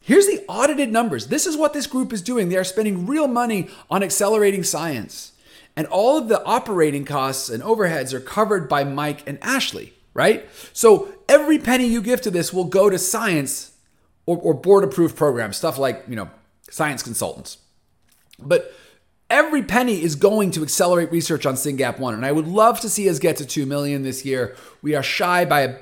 here's 0.06 0.26
the 0.26 0.44
audited 0.48 0.92
numbers. 0.92 1.26
This 1.26 1.46
is 1.46 1.56
what 1.56 1.72
this 1.72 1.88
group 1.88 2.12
is 2.12 2.22
doing. 2.22 2.48
They 2.48 2.56
are 2.56 2.64
spending 2.64 3.06
real 3.06 3.26
money 3.26 3.68
on 3.90 4.04
accelerating 4.04 4.62
science. 4.62 5.32
And 5.74 5.86
all 5.88 6.16
of 6.16 6.28
the 6.28 6.42
operating 6.44 7.04
costs 7.04 7.50
and 7.50 7.62
overheads 7.62 8.14
are 8.14 8.20
covered 8.20 8.68
by 8.68 8.84
mike 8.84 9.28
and 9.28 9.38
ashley 9.42 9.92
right? 10.16 10.48
So 10.72 11.12
every 11.28 11.58
penny 11.58 11.86
you 11.86 12.00
give 12.00 12.22
to 12.22 12.30
this 12.30 12.52
will 12.52 12.64
go 12.64 12.88
to 12.88 12.98
science 12.98 13.72
or, 14.24 14.38
or 14.38 14.54
board 14.54 14.82
approved 14.82 15.14
programs, 15.14 15.58
stuff 15.58 15.76
like, 15.78 16.04
you 16.08 16.16
know, 16.16 16.30
science 16.70 17.02
consultants. 17.02 17.58
But 18.38 18.72
every 19.28 19.62
penny 19.62 20.02
is 20.02 20.14
going 20.14 20.52
to 20.52 20.62
accelerate 20.62 21.12
research 21.12 21.44
on 21.44 21.54
SYNGAP 21.54 21.98
1. 21.98 22.14
And 22.14 22.24
I 22.24 22.32
would 22.32 22.48
love 22.48 22.80
to 22.80 22.88
see 22.88 23.08
us 23.10 23.18
get 23.18 23.36
to 23.36 23.46
2 23.46 23.66
million 23.66 24.02
this 24.02 24.24
year. 24.24 24.56
We 24.80 24.94
are 24.94 25.02
shy 25.02 25.44
by 25.44 25.60
a 25.60 25.76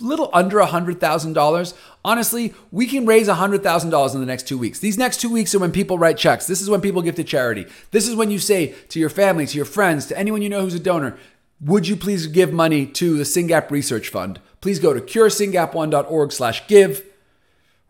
little 0.00 0.28
under 0.34 0.58
$100,000. 0.58 1.74
Honestly, 2.04 2.54
we 2.70 2.86
can 2.86 3.06
raise 3.06 3.26
$100,000 3.26 4.14
in 4.14 4.20
the 4.20 4.26
next 4.26 4.46
two 4.46 4.58
weeks. 4.58 4.80
These 4.80 4.98
next 4.98 5.20
two 5.20 5.30
weeks 5.32 5.54
are 5.54 5.58
when 5.58 5.72
people 5.72 5.98
write 5.98 6.18
checks. 6.18 6.46
This 6.46 6.60
is 6.60 6.68
when 6.68 6.82
people 6.82 7.00
give 7.00 7.14
to 7.16 7.24
charity. 7.24 7.66
This 7.90 8.06
is 8.06 8.14
when 8.14 8.30
you 8.30 8.38
say 8.38 8.74
to 8.90 9.00
your 9.00 9.10
family, 9.10 9.46
to 9.46 9.56
your 9.56 9.64
friends, 9.64 10.04
to 10.06 10.18
anyone 10.18 10.42
you 10.42 10.50
know 10.50 10.60
who's 10.60 10.74
a 10.74 10.80
donor, 10.80 11.16
would 11.60 11.88
you 11.88 11.96
please 11.96 12.26
give 12.26 12.52
money 12.52 12.86
to 12.86 13.16
the 13.16 13.24
SYNGAP 13.24 13.70
Research 13.70 14.08
Fund? 14.08 14.40
Please 14.60 14.78
go 14.78 14.92
to 14.92 15.00
curesyngap1.org 15.00 16.32
slash 16.32 16.66
give 16.68 17.04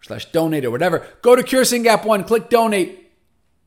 slash 0.03 0.27
donate 0.27 0.65
or 0.65 0.71
whatever. 0.71 1.07
Go 1.23 1.37
to 1.37 1.43
curesyngap1, 1.43 2.27
click 2.27 2.49
donate, 2.49 3.11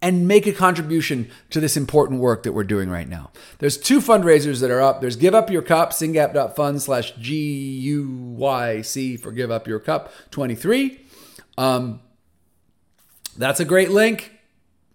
and 0.01 0.27
make 0.27 0.47
a 0.47 0.51
contribution 0.51 1.29
to 1.51 1.59
this 1.59 1.77
important 1.77 2.19
work 2.19 2.43
that 2.43 2.53
we're 2.53 2.63
doing 2.63 2.89
right 2.89 3.07
now. 3.07 3.29
There's 3.59 3.77
two 3.77 3.99
fundraisers 3.99 4.59
that 4.61 4.71
are 4.71 4.81
up. 4.81 5.01
There's 5.01 5.15
Give 5.15 5.35
Up 5.35 5.51
Your 5.51 5.61
Cup, 5.61 5.91
syngap.fund 5.91 6.81
slash 6.81 7.11
G-U-Y-C 7.17 9.17
for 9.17 9.31
Give 9.31 9.51
Up 9.51 9.67
Your 9.67 9.79
Cup 9.79 10.11
23. 10.31 10.99
Um, 11.57 12.01
that's 13.37 13.59
a 13.59 13.65
great 13.65 13.91
link 13.91 14.31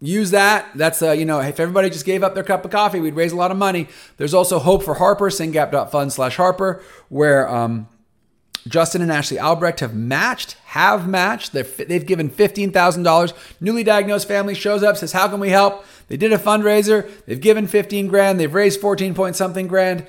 use 0.01 0.31
that. 0.31 0.67
That's 0.75 1.03
uh, 1.03 1.13
you 1.13 1.25
know, 1.25 1.41
if 1.41 1.61
everybody 1.61 1.91
just 1.91 2.07
gave 2.07 2.23
up 2.23 2.35
their 2.35 2.45
cup 2.45 2.65
of 2.65 2.71
coffee, 2.71 3.01
we'd 3.01 3.15
raise 3.15 3.33
a 3.33 3.37
lot 3.37 3.51
of 3.51 3.57
money. 3.57 3.89
There's 4.17 4.35
also 4.35 4.59
Hope 4.59 4.83
for 4.83 4.95
Harper, 4.95 5.31
syngap.fund 5.31 6.13
slash 6.13 6.37
Harper, 6.37 6.83
where 7.09 7.49
um, 7.49 7.89
Justin 8.69 9.03
and 9.03 9.13
Ashley 9.13 9.39
Albrecht 9.39 9.81
have 9.81 9.95
matched, 9.95 10.57
have 10.67 11.09
matched. 11.09 11.53
They've, 11.53 11.77
they've 11.89 12.05
given 12.05 12.31
$15,000. 12.31 13.33
Newly 13.61 13.85
diagnosed 13.85 14.27
family 14.27 14.55
shows 14.55 14.83
up, 14.83 14.97
says, 14.97 15.13
How 15.13 15.29
can 15.29 15.41
we 15.41 15.51
help? 15.51 15.85
They 16.09 16.17
did 16.17 16.33
a 16.33 16.39
fundraiser. 16.39 17.09
They've 17.27 17.41
given 17.41 17.67
15 17.67 18.09
grand. 18.09 18.41
They've 18.41 18.53
raised 18.53 18.81
14 18.81 19.15
point 19.15 19.37
something 19.37 19.67
grand. 19.67 20.07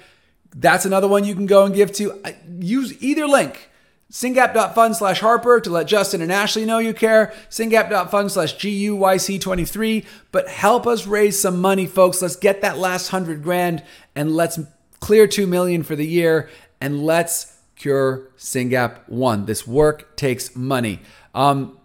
That's 0.56 0.86
another 0.86 1.08
one 1.08 1.24
you 1.24 1.36
can 1.36 1.46
go 1.46 1.66
and 1.66 1.76
give 1.76 1.92
to. 1.94 2.22
Use 2.60 3.02
either 3.02 3.28
link. 3.28 3.70
Syngap.fund 4.12 4.96
slash 4.96 5.20
Harper 5.20 5.60
to 5.60 5.70
let 5.70 5.88
Justin 5.88 6.22
and 6.22 6.32
Ashley 6.32 6.66
know 6.66 6.80
you 6.80 6.94
care. 6.94 7.34
Syngap.fund 7.50 8.32
slash 8.32 8.56
GUYC23. 8.56 10.06
But 10.32 10.48
help 10.48 10.88
us 10.88 11.06
raise 11.06 11.40
some 11.40 11.60
money, 11.60 11.86
folks. 11.86 12.22
Let's 12.22 12.38
get 12.38 12.62
that 12.62 12.78
last 12.78 13.10
hundred 13.10 13.44
grand 13.44 13.84
and 14.16 14.34
let's 14.36 14.60
clear 15.00 15.28
two 15.28 15.46
million 15.46 15.84
for 15.84 15.96
the 15.96 16.08
year 16.08 16.50
and 16.80 17.04
let's 17.04 17.58
cure 17.76 18.30
Syngap 18.38 19.08
one. 19.10 19.46
This 19.46 19.68
work 19.68 20.16
takes 20.16 20.56
money. 20.56 21.02
Um, 21.36 21.78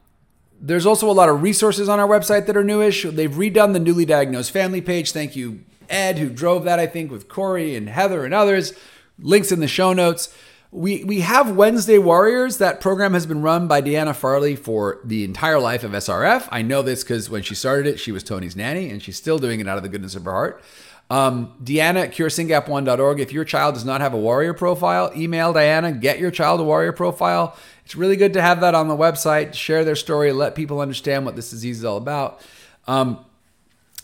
There's 0.61 0.87
also 0.87 1.11
a 1.11 1.13
lot 1.13 1.29
of 1.29 1.43
resources 1.43 1.89
on 1.89 1.99
our 1.99 2.09
website 2.09 2.47
that 2.47 2.57
are 2.57 2.65
newish. 2.65 3.03
They've 3.03 3.31
redone 3.31 3.73
the 3.73 3.81
newly 3.81 4.05
diagnosed 4.05 4.53
family 4.53 4.81
page. 4.81 5.11
Thank 5.11 5.35
you, 5.35 5.65
Ed, 5.91 6.19
who 6.19 6.31
drove 6.31 6.63
that, 6.65 6.79
I 6.79 6.87
think, 6.87 7.11
with 7.11 7.29
Corey 7.29 7.75
and 7.75 7.89
Heather 7.89 8.25
and 8.25 8.33
others. 8.33 8.75
Links 9.19 9.51
in 9.51 9.59
the 9.59 9.69
show 9.69 9.93
notes. 9.93 10.33
We, 10.75 11.05
we 11.05 11.21
have 11.21 11.55
Wednesday 11.55 11.99
Warriors. 11.99 12.57
That 12.57 12.81
program 12.81 13.13
has 13.13 13.27
been 13.27 13.43
run 13.43 13.69
by 13.69 13.83
Deanna 13.83 14.17
Farley 14.17 14.57
for 14.57 15.01
the 15.05 15.23
entire 15.23 15.59
life 15.59 15.85
of 15.85 15.91
SRF. 15.91 16.49
I 16.51 16.63
know 16.63 16.81
this 16.81 17.05
because 17.05 17.29
when 17.29 17.43
she 17.43 17.55
started 17.55 17.87
it, 17.87 18.01
she 18.01 18.11
was 18.11 18.23
Tony's 18.23 18.57
nanny, 18.57 18.89
and 18.89 19.03
she's 19.03 19.19
still 19.19 19.39
doing 19.39 19.61
it 19.61 19.69
out 19.69 19.77
of 19.77 19.83
the 19.83 19.91
goodness 19.91 20.15
of 20.15 20.25
her 20.25 20.31
heart. 20.33 20.65
Um, 21.11 21.53
Deanna 21.63 22.05
at 22.05 22.13
curesyngap1.org. 22.13 23.21
If 23.21 23.35
your 23.35 23.45
child 23.45 23.75
does 23.75 23.85
not 23.85 24.01
have 24.01 24.15
a 24.15 24.19
warrior 24.19 24.55
profile, 24.55 25.13
email 25.15 25.53
Deanna, 25.53 26.01
get 26.01 26.19
your 26.19 26.31
child 26.31 26.59
a 26.59 26.65
warrior 26.65 26.93
profile. 26.93 27.55
It's 27.85 27.95
really 27.95 28.17
good 28.17 28.33
to 28.33 28.41
have 28.41 28.63
that 28.63 28.75
on 28.75 28.89
the 28.89 28.97
website, 28.97 29.53
share 29.53 29.85
their 29.85 29.95
story, 29.95 30.33
let 30.33 30.55
people 30.55 30.81
understand 30.81 31.27
what 31.27 31.37
this 31.37 31.51
disease 31.51 31.81
is 31.81 31.85
all 31.85 31.99
about. 31.99 32.41
Um, 32.89 33.27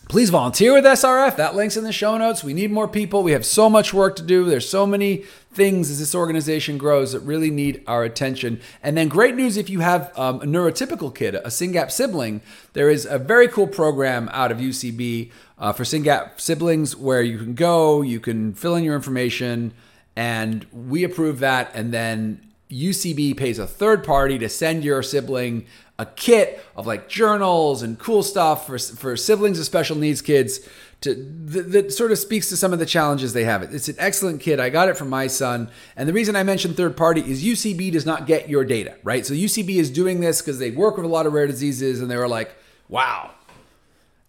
please 0.09 0.31
volunteer 0.31 0.73
with 0.73 0.83
SRF. 0.83 1.35
That 1.37 1.55
link's 1.55 1.77
in 1.77 1.83
the 1.83 1.93
show 1.93 2.17
notes. 2.17 2.43
We 2.43 2.55
need 2.55 2.71
more 2.71 2.87
people. 2.87 3.21
We 3.21 3.31
have 3.31 3.45
so 3.45 3.69
much 3.69 3.93
work 3.93 4.15
to 4.15 4.23
do. 4.23 4.43
There's 4.43 4.67
so 4.67 4.87
many 4.87 5.17
things 5.53 5.91
as 5.91 5.99
this 5.99 6.15
organization 6.15 6.79
grows 6.79 7.13
that 7.13 7.19
really 7.19 7.51
need 7.51 7.83
our 7.85 8.03
attention. 8.03 8.59
And 8.81 8.97
then, 8.97 9.07
great 9.07 9.35
news 9.35 9.55
if 9.55 9.69
you 9.69 9.81
have 9.81 10.11
um, 10.17 10.41
a 10.41 10.45
neurotypical 10.45 11.13
kid, 11.13 11.35
a 11.35 11.49
SYNGAP 11.51 11.91
sibling, 11.91 12.41
there 12.73 12.89
is 12.89 13.05
a 13.05 13.19
very 13.19 13.47
cool 13.47 13.67
program 13.67 14.29
out 14.33 14.51
of 14.51 14.57
UCB 14.57 15.31
uh, 15.59 15.73
for 15.73 15.83
SYNGAP 15.83 16.41
siblings 16.41 16.95
where 16.95 17.21
you 17.21 17.37
can 17.37 17.53
go, 17.53 18.01
you 18.01 18.19
can 18.19 18.55
fill 18.55 18.75
in 18.75 18.83
your 18.83 18.95
information, 18.95 19.73
and 20.15 20.65
we 20.73 21.03
approve 21.03 21.37
that. 21.39 21.69
And 21.75 21.93
then 21.93 22.48
UCB 22.71 23.35
pays 23.35 23.57
a 23.57 23.67
third 23.67 24.03
party 24.03 24.37
to 24.39 24.49
send 24.49 24.83
your 24.83 25.01
sibling 25.01 25.65
a 25.97 26.05
kit 26.05 26.63
of 26.75 26.87
like 26.87 27.09
journals 27.09 27.81
and 27.81 27.99
cool 27.99 28.23
stuff 28.23 28.65
for, 28.67 28.79
for 28.79 29.17
siblings 29.17 29.59
of 29.59 29.65
special 29.65 29.97
needs 29.97 30.21
kids 30.21 30.61
to 31.01 31.13
that, 31.13 31.71
that, 31.71 31.93
sort 31.93 32.11
of 32.11 32.17
speaks 32.17 32.49
to 32.49 32.57
some 32.57 32.73
of 32.73 32.79
the 32.79 32.85
challenges 32.85 33.33
they 33.33 33.45
have. 33.45 33.63
It's 33.63 33.87
an 33.87 33.95
excellent 33.99 34.41
kit. 34.41 34.59
I 34.59 34.69
got 34.69 34.89
it 34.89 34.97
from 34.97 35.09
my 35.09 35.27
son. 35.27 35.69
And 35.95 36.07
the 36.07 36.13
reason 36.13 36.35
I 36.35 36.43
mentioned 36.43 36.77
third 36.77 36.95
party 36.97 37.21
is 37.21 37.43
UCB 37.43 37.91
does 37.91 38.05
not 38.05 38.27
get 38.27 38.49
your 38.49 38.63
data, 38.63 38.95
right? 39.03 39.25
So 39.25 39.33
UCB 39.33 39.75
is 39.75 39.89
doing 39.89 40.21
this 40.21 40.41
because 40.41 40.59
they 40.59 40.71
work 40.71 40.97
with 40.97 41.05
a 41.05 41.09
lot 41.09 41.25
of 41.25 41.33
rare 41.33 41.47
diseases 41.47 42.01
and 42.01 42.11
they 42.11 42.17
were 42.17 42.27
like, 42.27 42.55
wow, 42.89 43.31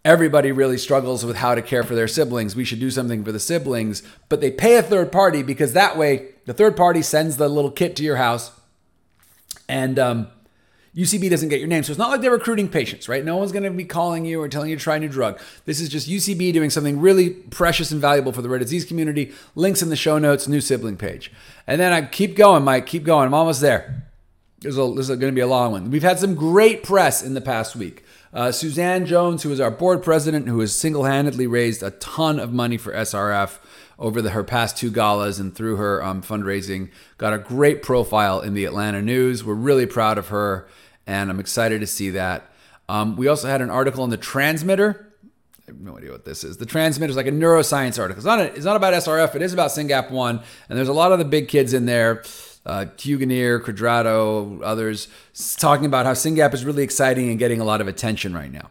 everybody 0.05 0.53
really 0.53 0.79
struggles 0.79 1.25
with 1.25 1.37
how 1.37 1.55
to 1.55 1.63
care 1.63 1.83
for 1.83 1.95
their 1.95 2.09
siblings. 2.09 2.57
We 2.57 2.65
should 2.65 2.81
do 2.81 2.91
something 2.91 3.25
for 3.25 3.33
the 3.33 3.41
siblings. 3.41 4.03
But 4.29 4.41
they 4.41 4.51
pay 4.51 4.77
a 4.77 4.83
third 4.83 5.11
party 5.13 5.43
because 5.43 5.73
that 5.73 5.99
way 5.99 6.35
the 6.51 6.55
third 6.55 6.77
party 6.77 7.01
sends 7.01 7.37
the 7.37 7.49
little 7.49 7.71
kit 7.71 7.95
to 7.95 8.03
your 8.03 8.17
house 8.17 8.51
and 9.69 10.01
um, 10.01 10.27
UCB 10.97 11.31
doesn't 11.31 11.49
get 11.49 11.61
your 11.61 11.69
name. 11.69 11.85
So 11.85 11.93
it's 11.93 11.99
not 11.99 12.11
like 12.11 12.23
they're 12.23 12.33
recruiting 12.33 12.69
patients, 12.69 13.09
right? 13.09 13.25
No 13.25 13.37
one's 13.37 13.53
going 13.53 13.63
to 13.63 13.71
be 13.71 13.85
calling 13.85 14.25
you 14.25 14.43
or 14.43 14.49
telling 14.49 14.69
you 14.69 14.75
to 14.75 14.83
try 14.83 14.97
a 14.97 14.99
new 14.99 15.07
drug. 15.07 15.39
This 15.65 15.81
is 15.81 15.89
just 15.89 16.09
UCB 16.09 16.53
doing 16.53 16.69
something 16.69 16.99
really 16.99 17.31
precious 17.31 17.93
and 17.93 18.01
valuable 18.01 18.33
for 18.33 18.43
the 18.43 18.49
rare 18.49 18.59
disease 18.59 18.85
community. 18.85 19.33
Links 19.55 19.81
in 19.81 19.91
the 19.91 19.97
show 19.97 20.19
notes, 20.19 20.49
new 20.49 20.61
sibling 20.61 20.97
page. 20.97 21.31
And 21.69 21.81
then 21.81 21.93
I 21.93 22.03
keep 22.03 22.35
going, 22.35 22.65
Mike, 22.65 22.87
keep 22.87 23.05
going. 23.05 23.29
I'm 23.29 23.35
almost 23.35 23.61
there. 23.61 24.11
This 24.59 24.77
is, 24.77 24.79
is 24.99 25.07
going 25.07 25.21
to 25.21 25.33
be 25.33 25.41
a 25.41 25.47
long 25.47 25.71
one. 25.71 25.93
We've 25.93 26.03
had 26.03 26.19
some 26.19 26.35
great 26.35 26.83
press 26.83 27.23
in 27.23 27.35
the 27.35 27.41
past 27.41 27.77
week. 27.77 28.05
Uh, 28.35 28.51
Suzanne 28.51 29.07
Jones, 29.07 29.45
who 29.45 29.53
is 29.53 29.61
our 29.61 29.71
board 29.71 30.03
president, 30.03 30.49
who 30.49 30.59
has 30.59 30.75
single 30.75 31.05
handedly 31.05 31.47
raised 31.47 31.85
a 31.85 31.93
ton 31.93 32.41
of 32.41 32.53
money 32.53 32.77
for 32.77 32.93
SRF 32.93 33.61
over 34.01 34.21
the, 34.21 34.31
her 34.31 34.43
past 34.43 34.77
two 34.77 34.91
galas 34.91 35.39
and 35.39 35.55
through 35.55 35.77
her 35.77 36.03
um, 36.03 36.23
fundraising, 36.23 36.91
got 37.19 37.33
a 37.33 37.39
great 37.39 37.83
profile 37.83 38.41
in 38.41 38.55
the 38.55 38.65
Atlanta 38.65 39.01
News. 39.01 39.45
We're 39.45 39.55
really 39.55 39.87
proud 39.87 40.19
of 40.19 40.29
her 40.29 40.67
and 41.07 41.29
I'm 41.29 41.41
excited 41.41 41.81
to 41.81 41.87
see 41.87 42.11
that. 42.11 42.51
Um, 42.89 43.17
we 43.17 43.27
also 43.27 43.49
had 43.49 43.61
an 43.61 43.71
article 43.71 44.05
in 44.05 44.11
the 44.11 44.17
Transmitter. 44.17 45.13
I 45.25 45.73
have 45.73 45.81
no 45.81 45.99
idea 45.99 46.13
what 46.13 46.25
this 46.25 46.45
is. 46.45 46.57
The 46.57 46.67
Transmitter 46.67 47.11
is 47.11 47.17
like 47.17 47.27
a 47.27 47.33
neuroscience 47.33 47.99
article. 47.99 48.19
It's 48.19 48.27
not, 48.27 48.41
a, 48.41 48.55
it's 48.55 48.65
not 48.65 48.77
about 48.77 48.95
SRF, 48.95 49.35
it 49.35 49.43
is 49.43 49.53
about 49.53 49.71
SYNGAP1, 49.71 50.43
and 50.69 50.79
there's 50.79 50.89
a 50.89 50.93
lot 50.93 51.13
of 51.13 51.19
the 51.19 51.25
big 51.25 51.49
kids 51.49 51.75
in 51.75 51.87
there. 51.87 52.23
Uh, 52.65 52.87
Huganir, 52.97 53.61
Quadrato, 53.61 54.61
others, 54.63 55.09
talking 55.57 55.87
about 55.87 56.07
how 56.07 56.13
SYNGAP 56.13 56.55
is 56.55 56.65
really 56.65 56.83
exciting 56.83 57.31
and 57.31 57.39
getting 57.39 57.61
a 57.61 57.65
lot 57.65 57.81
of 57.81 57.89
attention 57.89 58.35
right 58.35 58.53
now. 58.53 58.69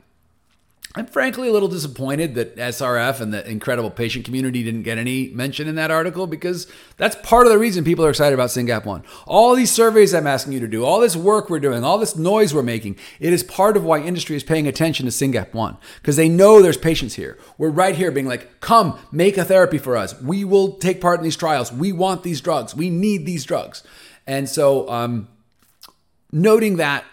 I'm 0.96 1.06
frankly 1.06 1.48
a 1.48 1.52
little 1.52 1.70
disappointed 1.70 2.34
that 2.34 2.56
SRF 2.56 3.22
and 3.22 3.32
the 3.32 3.48
incredible 3.48 3.92
patient 3.92 4.26
community 4.26 4.64
didn't 4.64 4.82
get 4.82 4.98
any 4.98 5.28
mention 5.28 5.68
in 5.68 5.76
that 5.76 5.92
article 5.92 6.26
because 6.26 6.66
that's 6.98 7.16
part 7.18 7.46
of 7.46 7.52
the 7.52 7.60
reason 7.60 7.84
people 7.84 8.04
are 8.04 8.10
excited 8.10 8.34
about 8.34 8.50
SYNGAP 8.50 8.86
1. 8.86 9.04
All 9.28 9.54
these 9.54 9.70
surveys 9.70 10.16
I'm 10.16 10.26
asking 10.26 10.54
you 10.54 10.60
to 10.62 10.68
do, 10.68 10.84
all 10.84 11.00
this 11.00 11.16
work 11.16 11.48
we're 11.48 11.60
doing, 11.60 11.84
all 11.84 12.00
this 12.00 12.16
noise 12.16 12.56
we're 12.56 12.64
making, 12.64 12.98
it 13.20 13.32
is 13.32 13.44
part 13.44 13.78
of 13.78 13.84
why 13.84 14.00
industry 14.00 14.36
is 14.36 14.44
paying 14.44 14.68
attention 14.68 15.06
to 15.06 15.12
SYNGAP 15.12 15.54
1 15.54 15.78
because 16.02 16.16
they 16.16 16.28
know 16.28 16.60
there's 16.60 16.76
patients 16.76 17.14
here. 17.14 17.38
We're 17.60 17.70
right 17.70 17.96
here 17.96 18.10
being 18.10 18.28
like, 18.28 18.60
come, 18.60 18.98
make 19.12 19.38
a 19.38 19.46
therapy 19.46 19.78
for 19.78 19.96
us. 19.96 20.20
We 20.20 20.44
will 20.44 20.78
take 20.78 21.02
part 21.02 21.20
in 21.20 21.24
these 21.24 21.38
trials. 21.38 21.72
We 21.72 21.92
want 21.92 22.24
these 22.24 22.42
drugs. 22.42 22.76
We 22.76 22.90
need 22.90 23.28
these 23.28 23.46
drugs. 23.46 23.84
And 24.26 24.50
so, 24.50 24.90
um, 24.90 25.28
noting 26.32 26.78
that 26.78 27.06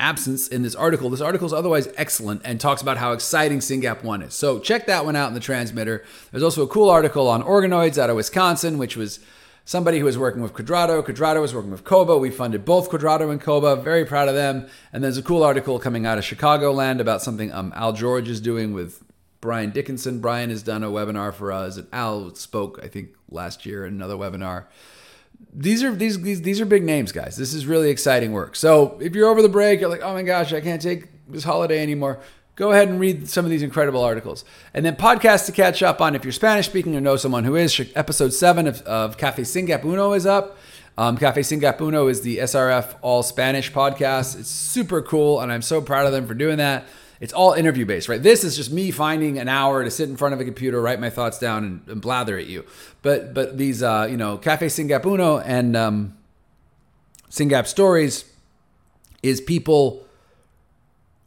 absence 0.00 0.48
in 0.48 0.62
this 0.62 0.74
article. 0.74 1.10
This 1.10 1.20
article 1.20 1.46
is 1.46 1.52
otherwise 1.52 1.88
excellent 1.96 2.42
and 2.44 2.60
talks 2.60 2.82
about 2.82 2.96
how 2.96 3.12
exciting 3.12 3.60
SYNGAP 3.60 4.02
1 4.02 4.22
is. 4.22 4.34
So 4.34 4.58
check 4.58 4.86
that 4.86 5.04
one 5.04 5.14
out 5.14 5.28
in 5.28 5.34
the 5.34 5.40
transmitter. 5.40 6.04
There's 6.30 6.42
also 6.42 6.62
a 6.62 6.68
cool 6.68 6.90
article 6.90 7.28
on 7.28 7.42
organoids 7.42 7.98
out 7.98 8.10
of 8.10 8.16
Wisconsin, 8.16 8.78
which 8.78 8.96
was 8.96 9.20
somebody 9.64 9.98
who 9.98 10.04
was 10.04 10.18
working 10.18 10.42
with 10.42 10.54
Quadrato. 10.54 11.04
Quadrato 11.04 11.40
was 11.40 11.54
working 11.54 11.70
with 11.70 11.84
COBA. 11.84 12.18
We 12.18 12.30
funded 12.30 12.64
both 12.64 12.90
Quadrato 12.90 13.30
and 13.30 13.40
COBA. 13.40 13.76
Very 13.76 14.04
proud 14.04 14.28
of 14.28 14.34
them. 14.34 14.66
And 14.92 15.04
there's 15.04 15.18
a 15.18 15.22
cool 15.22 15.44
article 15.44 15.78
coming 15.78 16.06
out 16.06 16.18
of 16.18 16.24
Chicagoland 16.24 17.00
about 17.00 17.22
something 17.22 17.52
um, 17.52 17.72
Al 17.76 17.92
George 17.92 18.28
is 18.28 18.40
doing 18.40 18.72
with 18.72 19.04
Brian 19.40 19.70
Dickinson. 19.70 20.20
Brian 20.20 20.50
has 20.50 20.62
done 20.62 20.82
a 20.82 20.90
webinar 20.90 21.32
for 21.32 21.52
us, 21.52 21.76
and 21.76 21.86
Al 21.92 22.34
spoke, 22.34 22.80
I 22.82 22.88
think, 22.88 23.10
last 23.30 23.64
year 23.64 23.86
in 23.86 23.94
another 23.94 24.16
webinar 24.16 24.64
these 25.52 25.82
are 25.82 25.94
these, 25.94 26.20
these 26.20 26.42
these 26.42 26.60
are 26.60 26.66
big 26.66 26.84
names, 26.84 27.12
guys. 27.12 27.36
This 27.36 27.54
is 27.54 27.66
really 27.66 27.90
exciting 27.90 28.32
work. 28.32 28.56
So 28.56 28.98
if 29.00 29.14
you're 29.14 29.28
over 29.28 29.42
the 29.42 29.48
break, 29.48 29.80
you're 29.80 29.88
like, 29.88 30.02
oh 30.02 30.12
my 30.12 30.22
gosh, 30.22 30.52
I 30.52 30.60
can't 30.60 30.80
take 30.80 31.08
this 31.28 31.44
holiday 31.44 31.82
anymore. 31.82 32.20
Go 32.56 32.72
ahead 32.72 32.88
and 32.88 33.00
read 33.00 33.28
some 33.28 33.44
of 33.44 33.50
these 33.50 33.62
incredible 33.62 34.02
articles. 34.02 34.44
And 34.74 34.84
then 34.84 34.96
podcasts 34.96 35.46
to 35.46 35.52
catch 35.52 35.82
up 35.82 36.00
on 36.00 36.14
if 36.14 36.24
you're 36.24 36.32
Spanish 36.32 36.66
speaking 36.66 36.94
or 36.94 37.00
know 37.00 37.16
someone 37.16 37.44
who 37.44 37.56
is. 37.56 37.80
Episode 37.94 38.34
seven 38.34 38.66
of, 38.66 38.82
of 38.82 39.16
Cafe 39.16 39.42
SYNGAP 39.42 39.84
Uno 39.84 40.12
is 40.12 40.26
up. 40.26 40.58
Um, 40.98 41.16
Cafe 41.16 41.40
SYNGAP 41.40 41.80
Uno 41.80 42.08
is 42.08 42.20
the 42.20 42.38
SRF 42.38 42.96
all 43.00 43.22
Spanish 43.22 43.72
podcast. 43.72 44.38
It's 44.38 44.50
super 44.50 45.00
cool, 45.00 45.40
and 45.40 45.50
I'm 45.50 45.62
so 45.62 45.80
proud 45.80 46.04
of 46.04 46.12
them 46.12 46.26
for 46.26 46.34
doing 46.34 46.58
that 46.58 46.84
it's 47.20 47.34
all 47.34 47.52
interview 47.52 47.84
based, 47.84 48.08
right? 48.08 48.22
This 48.22 48.44
is 48.44 48.56
just 48.56 48.72
me 48.72 48.90
finding 48.90 49.38
an 49.38 49.46
hour 49.46 49.84
to 49.84 49.90
sit 49.90 50.08
in 50.08 50.16
front 50.16 50.32
of 50.32 50.40
a 50.40 50.44
computer, 50.44 50.80
write 50.80 51.00
my 51.00 51.10
thoughts 51.10 51.38
down, 51.38 51.64
and, 51.64 51.82
and 51.86 52.00
blather 52.00 52.38
at 52.38 52.46
you. 52.46 52.64
But 53.02 53.34
but 53.34 53.58
these 53.58 53.82
uh, 53.82 54.08
you 54.10 54.16
know 54.16 54.38
Cafe 54.38 54.66
SYNGAP 54.66 55.04
Uno 55.04 55.38
and 55.38 55.76
um, 55.76 56.16
SYNGAP 57.28 57.66
Stories 57.66 58.24
is 59.22 59.40
people 59.42 60.06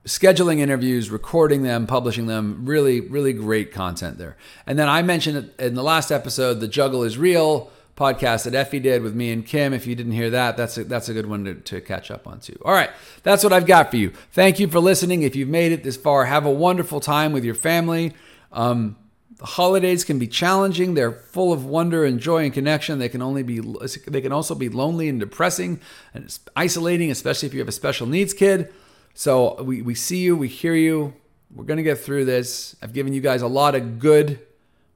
scheduling 0.06 0.58
interviews, 0.58 1.12
recording 1.12 1.62
them, 1.62 1.86
publishing 1.86 2.26
them. 2.26 2.66
Really 2.66 3.00
really 3.00 3.34
great 3.34 3.72
content 3.72 4.18
there. 4.18 4.36
And 4.66 4.80
then 4.80 4.90
I 4.90 5.04
mentioned 5.04 5.52
in 5.60 5.76
the 5.76 5.84
last 5.84 6.12
episode, 6.12 6.56
the 6.56 6.68
juggle 6.68 7.04
is 7.04 7.20
real 7.20 7.72
podcast 7.96 8.46
that 8.46 8.56
Effie 8.56 8.80
did 8.80 9.04
with 9.04 9.14
me 9.14 9.32
and 9.32 9.46
Kim. 9.46 9.74
If 9.74 9.86
you 9.86 9.96
didn't 9.96 10.14
hear 10.14 10.30
that, 10.32 10.58
that's 10.58 10.78
a, 10.78 10.84
that's 10.84 11.10
a 11.10 11.14
good 11.14 11.28
one 11.28 11.46
to, 11.46 11.54
to 11.56 11.82
catch 11.82 12.10
up 12.10 12.28
on 12.28 12.40
too. 12.40 12.60
All 12.66 12.74
right, 12.74 12.90
that's 13.22 13.44
what 13.44 13.54
I've 13.54 13.66
got 13.66 13.92
for 13.92 13.98
you. 13.98 14.12
Thank 14.32 14.60
you 14.60 14.68
for 14.68 14.80
listening. 14.80 15.22
If 15.22 15.36
you've 15.36 15.50
made 15.50 15.72
it 15.72 15.84
this 15.84 15.98
far, 15.98 16.26
have 16.26 16.46
a 16.46 16.52
wonderful 16.52 17.00
time 17.00 17.34
with 17.34 17.44
your 17.44 17.56
family. 17.56 18.14
Um, 18.52 18.98
the 19.38 19.46
holidays 19.46 20.04
can 20.04 20.20
be 20.20 20.28
challenging. 20.28 20.94
They're 20.94 21.12
full 21.12 21.54
of 21.54 21.66
wonder 21.66 22.06
and 22.06 22.20
joy 22.20 22.46
and 22.46 22.54
connection. 22.54 23.00
They 23.00 23.10
can 23.10 23.22
only 23.22 23.44
be 23.44 23.60
they 24.08 24.22
can 24.22 24.32
also 24.32 24.56
be 24.56 24.70
lonely 24.70 25.10
and 25.10 25.20
depressing 25.20 25.80
and 26.14 26.36
isolating, 26.56 27.12
especially 27.12 27.48
if 27.48 27.54
you 27.54 27.60
have 27.60 27.68
a 27.68 27.74
special 27.74 28.08
needs 28.08 28.34
kid. 28.34 28.74
So 29.14 29.62
we, 29.62 29.82
we 29.82 29.96
see 29.96 30.18
you, 30.18 30.36
we 30.36 30.48
hear 30.48 30.74
you. 30.74 31.14
We're 31.54 31.66
gonna 31.66 31.84
get 31.84 32.00
through 32.00 32.26
this. 32.26 32.76
I've 32.82 32.94
given 32.94 33.14
you 33.14 33.22
guys 33.22 33.42
a 33.42 33.48
lot 33.48 33.76
of 33.76 34.00
good 34.00 34.40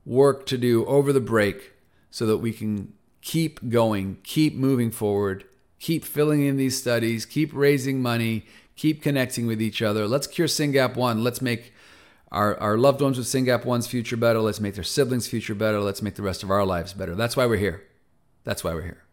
work 0.06 0.46
to 0.48 0.58
do 0.58 0.86
over 0.86 1.12
the 1.12 1.20
break 1.20 1.74
so 2.10 2.26
that 2.26 2.38
we 2.38 2.52
can 2.52 2.94
keep 3.22 3.70
going, 3.70 4.18
keep 4.24 4.56
moving 4.56 4.92
forward, 4.92 5.44
keep 5.80 6.06
filling 6.06 6.46
in 6.46 6.58
these 6.58 6.78
studies, 6.78 7.26
keep 7.26 7.52
raising 7.54 8.02
money, 8.02 8.46
keep 8.76 9.02
connecting 9.02 9.48
with 9.48 9.62
each 9.62 9.82
other. 9.82 10.08
Let's 10.08 10.28
cure 10.28 10.48
SYNGAP 10.48 10.96
1. 10.96 11.24
Let's 11.24 11.42
make 11.42 11.74
our, 12.32 12.58
our 12.60 12.78
loved 12.78 13.02
ones 13.02 13.18
with 13.18 13.28
SYNGAP 13.28 13.64
1's 13.64 13.88
future 13.88 14.18
better. 14.18 14.40
Let's 14.40 14.60
make 14.60 14.76
their 14.76 14.84
siblings' 14.84 15.28
future 15.28 15.56
better. 15.56 15.80
Let's 15.80 16.02
make 16.02 16.16
the 16.16 16.24
rest 16.24 16.44
of 16.44 16.52
our 16.52 16.66
lives 16.66 16.94
better. 16.94 17.16
That's 17.16 17.36
why 17.36 17.46
we're 17.46 17.58
here. 17.58 17.84
That's 18.44 18.64
why 18.64 18.74
we're 18.74 18.84
here. 18.84 19.07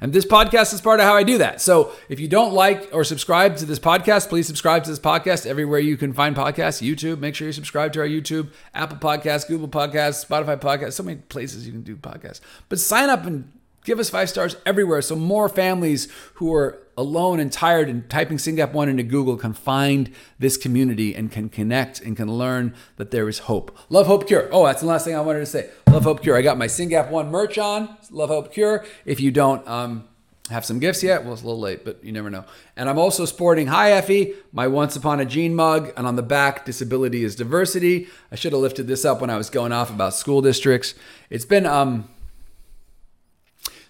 And 0.00 0.12
this 0.12 0.24
podcast 0.24 0.72
is 0.72 0.80
part 0.80 1.00
of 1.00 1.06
how 1.06 1.14
I 1.14 1.22
do 1.22 1.38
that. 1.38 1.60
So 1.60 1.92
if 2.08 2.20
you 2.20 2.28
don't 2.28 2.52
like 2.52 2.88
or 2.92 3.04
subscribe 3.04 3.56
to 3.58 3.66
this 3.66 3.78
podcast, 3.78 4.28
please 4.28 4.46
subscribe 4.46 4.84
to 4.84 4.90
this 4.90 4.98
podcast 4.98 5.46
everywhere 5.46 5.80
you 5.80 5.96
can 5.96 6.12
find 6.12 6.36
podcasts. 6.36 6.86
YouTube, 6.86 7.18
make 7.18 7.34
sure 7.34 7.46
you 7.46 7.52
subscribe 7.52 7.92
to 7.94 8.00
our 8.00 8.06
YouTube, 8.06 8.50
Apple 8.74 8.98
Podcasts, 8.98 9.46
Google 9.46 9.68
Podcasts, 9.68 10.26
Spotify 10.26 10.58
Podcasts, 10.60 10.94
so 10.94 11.02
many 11.02 11.20
places 11.28 11.66
you 11.66 11.72
can 11.72 11.82
do 11.82 11.96
podcasts. 11.96 12.40
But 12.68 12.78
sign 12.78 13.10
up 13.10 13.26
and 13.26 13.52
Give 13.88 13.98
us 13.98 14.10
five 14.10 14.28
stars 14.28 14.54
everywhere 14.66 15.00
so 15.00 15.16
more 15.16 15.48
families 15.48 16.08
who 16.34 16.52
are 16.52 16.78
alone 16.98 17.40
and 17.40 17.50
tired 17.50 17.88
and 17.88 18.06
typing 18.10 18.36
SYNGAP 18.36 18.74
1 18.74 18.86
into 18.86 19.02
Google 19.02 19.38
can 19.38 19.54
find 19.54 20.12
this 20.38 20.58
community 20.58 21.14
and 21.14 21.32
can 21.32 21.48
connect 21.48 21.98
and 22.02 22.14
can 22.14 22.30
learn 22.30 22.74
that 22.96 23.12
there 23.12 23.30
is 23.30 23.38
hope. 23.38 23.74
Love, 23.88 24.06
Hope, 24.06 24.26
Cure. 24.26 24.46
Oh, 24.52 24.66
that's 24.66 24.82
the 24.82 24.86
last 24.86 25.06
thing 25.06 25.16
I 25.16 25.22
wanted 25.22 25.38
to 25.38 25.46
say. 25.46 25.70
Love, 25.90 26.02
Hope, 26.04 26.22
Cure. 26.22 26.36
I 26.36 26.42
got 26.42 26.58
my 26.58 26.66
SYNGAP 26.66 27.08
1 27.08 27.30
merch 27.30 27.56
on. 27.56 27.96
Love, 28.10 28.28
Hope, 28.28 28.52
Cure. 28.52 28.84
If 29.06 29.20
you 29.20 29.30
don't, 29.30 29.66
um, 29.66 30.06
have 30.50 30.66
some 30.66 30.80
gifts 30.80 31.02
yet? 31.02 31.24
Well, 31.24 31.32
it's 31.32 31.42
a 31.42 31.46
little 31.46 31.58
late, 31.58 31.82
but 31.82 32.04
you 32.04 32.12
never 32.12 32.28
know. 32.28 32.44
And 32.76 32.90
I'm 32.90 32.98
also 32.98 33.24
sporting 33.24 33.68
Hi 33.68 33.92
Effie, 33.92 34.34
my 34.52 34.66
Once 34.66 34.96
Upon 34.96 35.18
a 35.18 35.24
Gene 35.24 35.54
mug, 35.54 35.94
and 35.96 36.06
on 36.06 36.16
the 36.16 36.22
back, 36.22 36.66
disability 36.66 37.24
is 37.24 37.36
diversity. 37.36 38.08
I 38.30 38.34
should 38.34 38.52
have 38.52 38.60
lifted 38.60 38.86
this 38.86 39.06
up 39.06 39.22
when 39.22 39.30
I 39.30 39.38
was 39.38 39.48
going 39.48 39.72
off 39.72 39.88
about 39.88 40.12
school 40.12 40.42
districts. 40.42 40.94
It's 41.30 41.46
been 41.46 41.64
um 41.64 42.08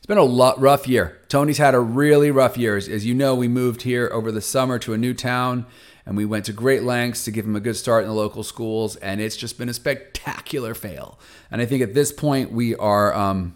been 0.08 0.18
a 0.18 0.24
lot, 0.24 0.58
rough 0.58 0.88
year. 0.88 1.20
Tony's 1.28 1.58
had 1.58 1.74
a 1.74 1.80
really 1.80 2.30
rough 2.30 2.56
year. 2.56 2.76
As, 2.76 2.88
as 2.88 3.06
you 3.06 3.14
know, 3.14 3.34
we 3.34 3.46
moved 3.46 3.82
here 3.82 4.10
over 4.12 4.32
the 4.32 4.40
summer 4.40 4.78
to 4.80 4.94
a 4.94 4.98
new 4.98 5.14
town 5.14 5.66
and 6.06 6.16
we 6.16 6.24
went 6.24 6.46
to 6.46 6.52
great 6.52 6.82
lengths 6.82 7.24
to 7.24 7.30
give 7.30 7.44
him 7.44 7.54
a 7.54 7.60
good 7.60 7.76
start 7.76 8.02
in 8.02 8.08
the 8.08 8.14
local 8.14 8.42
schools 8.42 8.96
and 8.96 9.20
it's 9.20 9.36
just 9.36 9.58
been 9.58 9.68
a 9.68 9.74
spectacular 9.74 10.74
fail. 10.74 11.18
And 11.50 11.60
I 11.60 11.66
think 11.66 11.82
at 11.82 11.94
this 11.94 12.10
point 12.10 12.50
we 12.50 12.74
are 12.74 13.14
um 13.14 13.54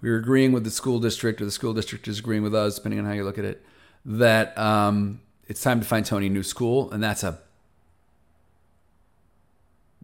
we're 0.00 0.18
agreeing 0.18 0.52
with 0.52 0.64
the 0.64 0.70
school 0.70 1.00
district, 1.00 1.40
or 1.40 1.46
the 1.46 1.50
school 1.50 1.72
district 1.72 2.06
is 2.08 2.18
agreeing 2.18 2.42
with 2.42 2.54
us, 2.54 2.74
depending 2.74 3.00
on 3.00 3.06
how 3.06 3.12
you 3.12 3.24
look 3.24 3.38
at 3.38 3.46
it, 3.46 3.64
that 4.04 4.56
um, 4.58 5.22
it's 5.48 5.62
time 5.62 5.80
to 5.80 5.86
find 5.86 6.04
Tony 6.04 6.26
a 6.26 6.30
new 6.30 6.42
school, 6.42 6.90
and 6.90 7.02
that's 7.02 7.22
a 7.22 7.38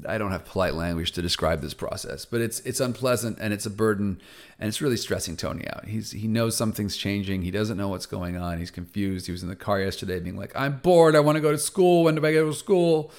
I 0.07 0.19
don't 0.19 0.31
have 0.31 0.45
polite 0.45 0.75
language 0.75 1.13
to 1.13 1.23
describe 1.23 1.61
this 1.61 1.75
process, 1.75 2.25
but 2.25 2.41
it's 2.41 2.61
it's 2.61 2.81
unpleasant 2.81 3.39
and 3.41 3.53
it's 3.53 3.67
a 3.67 3.71
burden 3.71 4.21
and 4.59 4.69
it's 4.69 4.81
really 4.81 4.97
stressing 4.97 5.37
Tony 5.37 5.69
out. 5.69 5.87
He's 5.87 6.13
he 6.13 6.29
knows 6.29 6.57
something's 6.57 6.97
changing. 6.97 7.43
He 7.43 7.51
doesn't 7.51 7.77
know 7.77 7.89
what's 7.89 8.07
going 8.07 8.37
on. 8.37 8.59
He's 8.59 8.71
confused. 8.71 9.27
He 9.27 9.33
was 9.33 9.43
in 9.43 9.49
the 9.49 9.57
car 9.57 9.81
yesterday 9.81 10.21
being 10.21 10.37
like, 10.37 10.53
"I'm 10.55 10.79
bored. 10.79 11.17
I 11.17 11.21
want 11.21 11.37
to 11.37 11.41
go 11.41 11.53
to 11.53 11.59
school. 11.59 12.05
When 12.05 12.15
do 12.15 12.25
I 12.25 12.33
go 12.33 12.49
to 12.49 12.55
school?" 12.55 13.13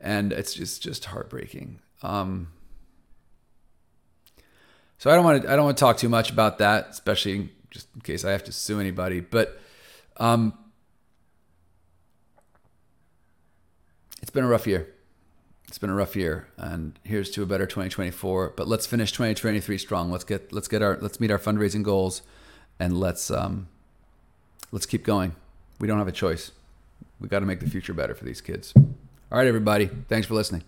And 0.00 0.32
it's 0.32 0.54
just 0.54 0.82
just 0.82 1.06
heartbreaking. 1.06 1.80
Um, 2.02 2.48
so 4.98 5.10
I 5.10 5.14
don't 5.14 5.24
want 5.24 5.42
to 5.42 5.50
I 5.50 5.56
don't 5.56 5.64
want 5.64 5.76
to 5.76 5.80
talk 5.80 5.98
too 5.98 6.08
much 6.08 6.30
about 6.30 6.58
that, 6.58 6.88
especially 6.90 7.50
just 7.70 7.88
in 7.94 8.00
case 8.00 8.24
I 8.24 8.32
have 8.32 8.44
to 8.44 8.52
sue 8.52 8.80
anybody. 8.80 9.20
But 9.20 9.60
um, 10.16 10.54
it's 14.22 14.30
been 14.30 14.44
a 14.44 14.48
rough 14.48 14.66
year. 14.66 14.92
It's 15.68 15.78
been 15.78 15.90
a 15.90 15.94
rough 15.94 16.14
year, 16.14 16.48
and 16.56 16.98
here's 17.02 17.30
to 17.32 17.42
a 17.42 17.46
better 17.46 17.66
2024. 17.66 18.54
But 18.56 18.68
let's 18.68 18.86
finish 18.86 19.10
2023 19.12 19.78
strong. 19.78 20.10
Let's 20.12 20.24
get 20.24 20.52
let's 20.52 20.68
get 20.68 20.80
our 20.80 20.98
let's 21.00 21.18
meet 21.18 21.30
our 21.30 21.38
fundraising 21.38 21.82
goals, 21.82 22.22
and 22.78 22.98
let's 23.00 23.30
um, 23.30 23.68
let's 24.70 24.86
keep 24.86 25.04
going. 25.04 25.34
We 25.80 25.88
don't 25.88 25.98
have 25.98 26.08
a 26.08 26.12
choice. 26.12 26.52
We 27.20 27.28
got 27.28 27.40
to 27.40 27.46
make 27.46 27.60
the 27.60 27.68
future 27.68 27.94
better 27.94 28.14
for 28.14 28.24
these 28.24 28.40
kids. 28.40 28.72
All 28.76 29.38
right, 29.38 29.46
everybody. 29.46 29.86
Thanks 30.08 30.26
for 30.26 30.34
listening. 30.34 30.62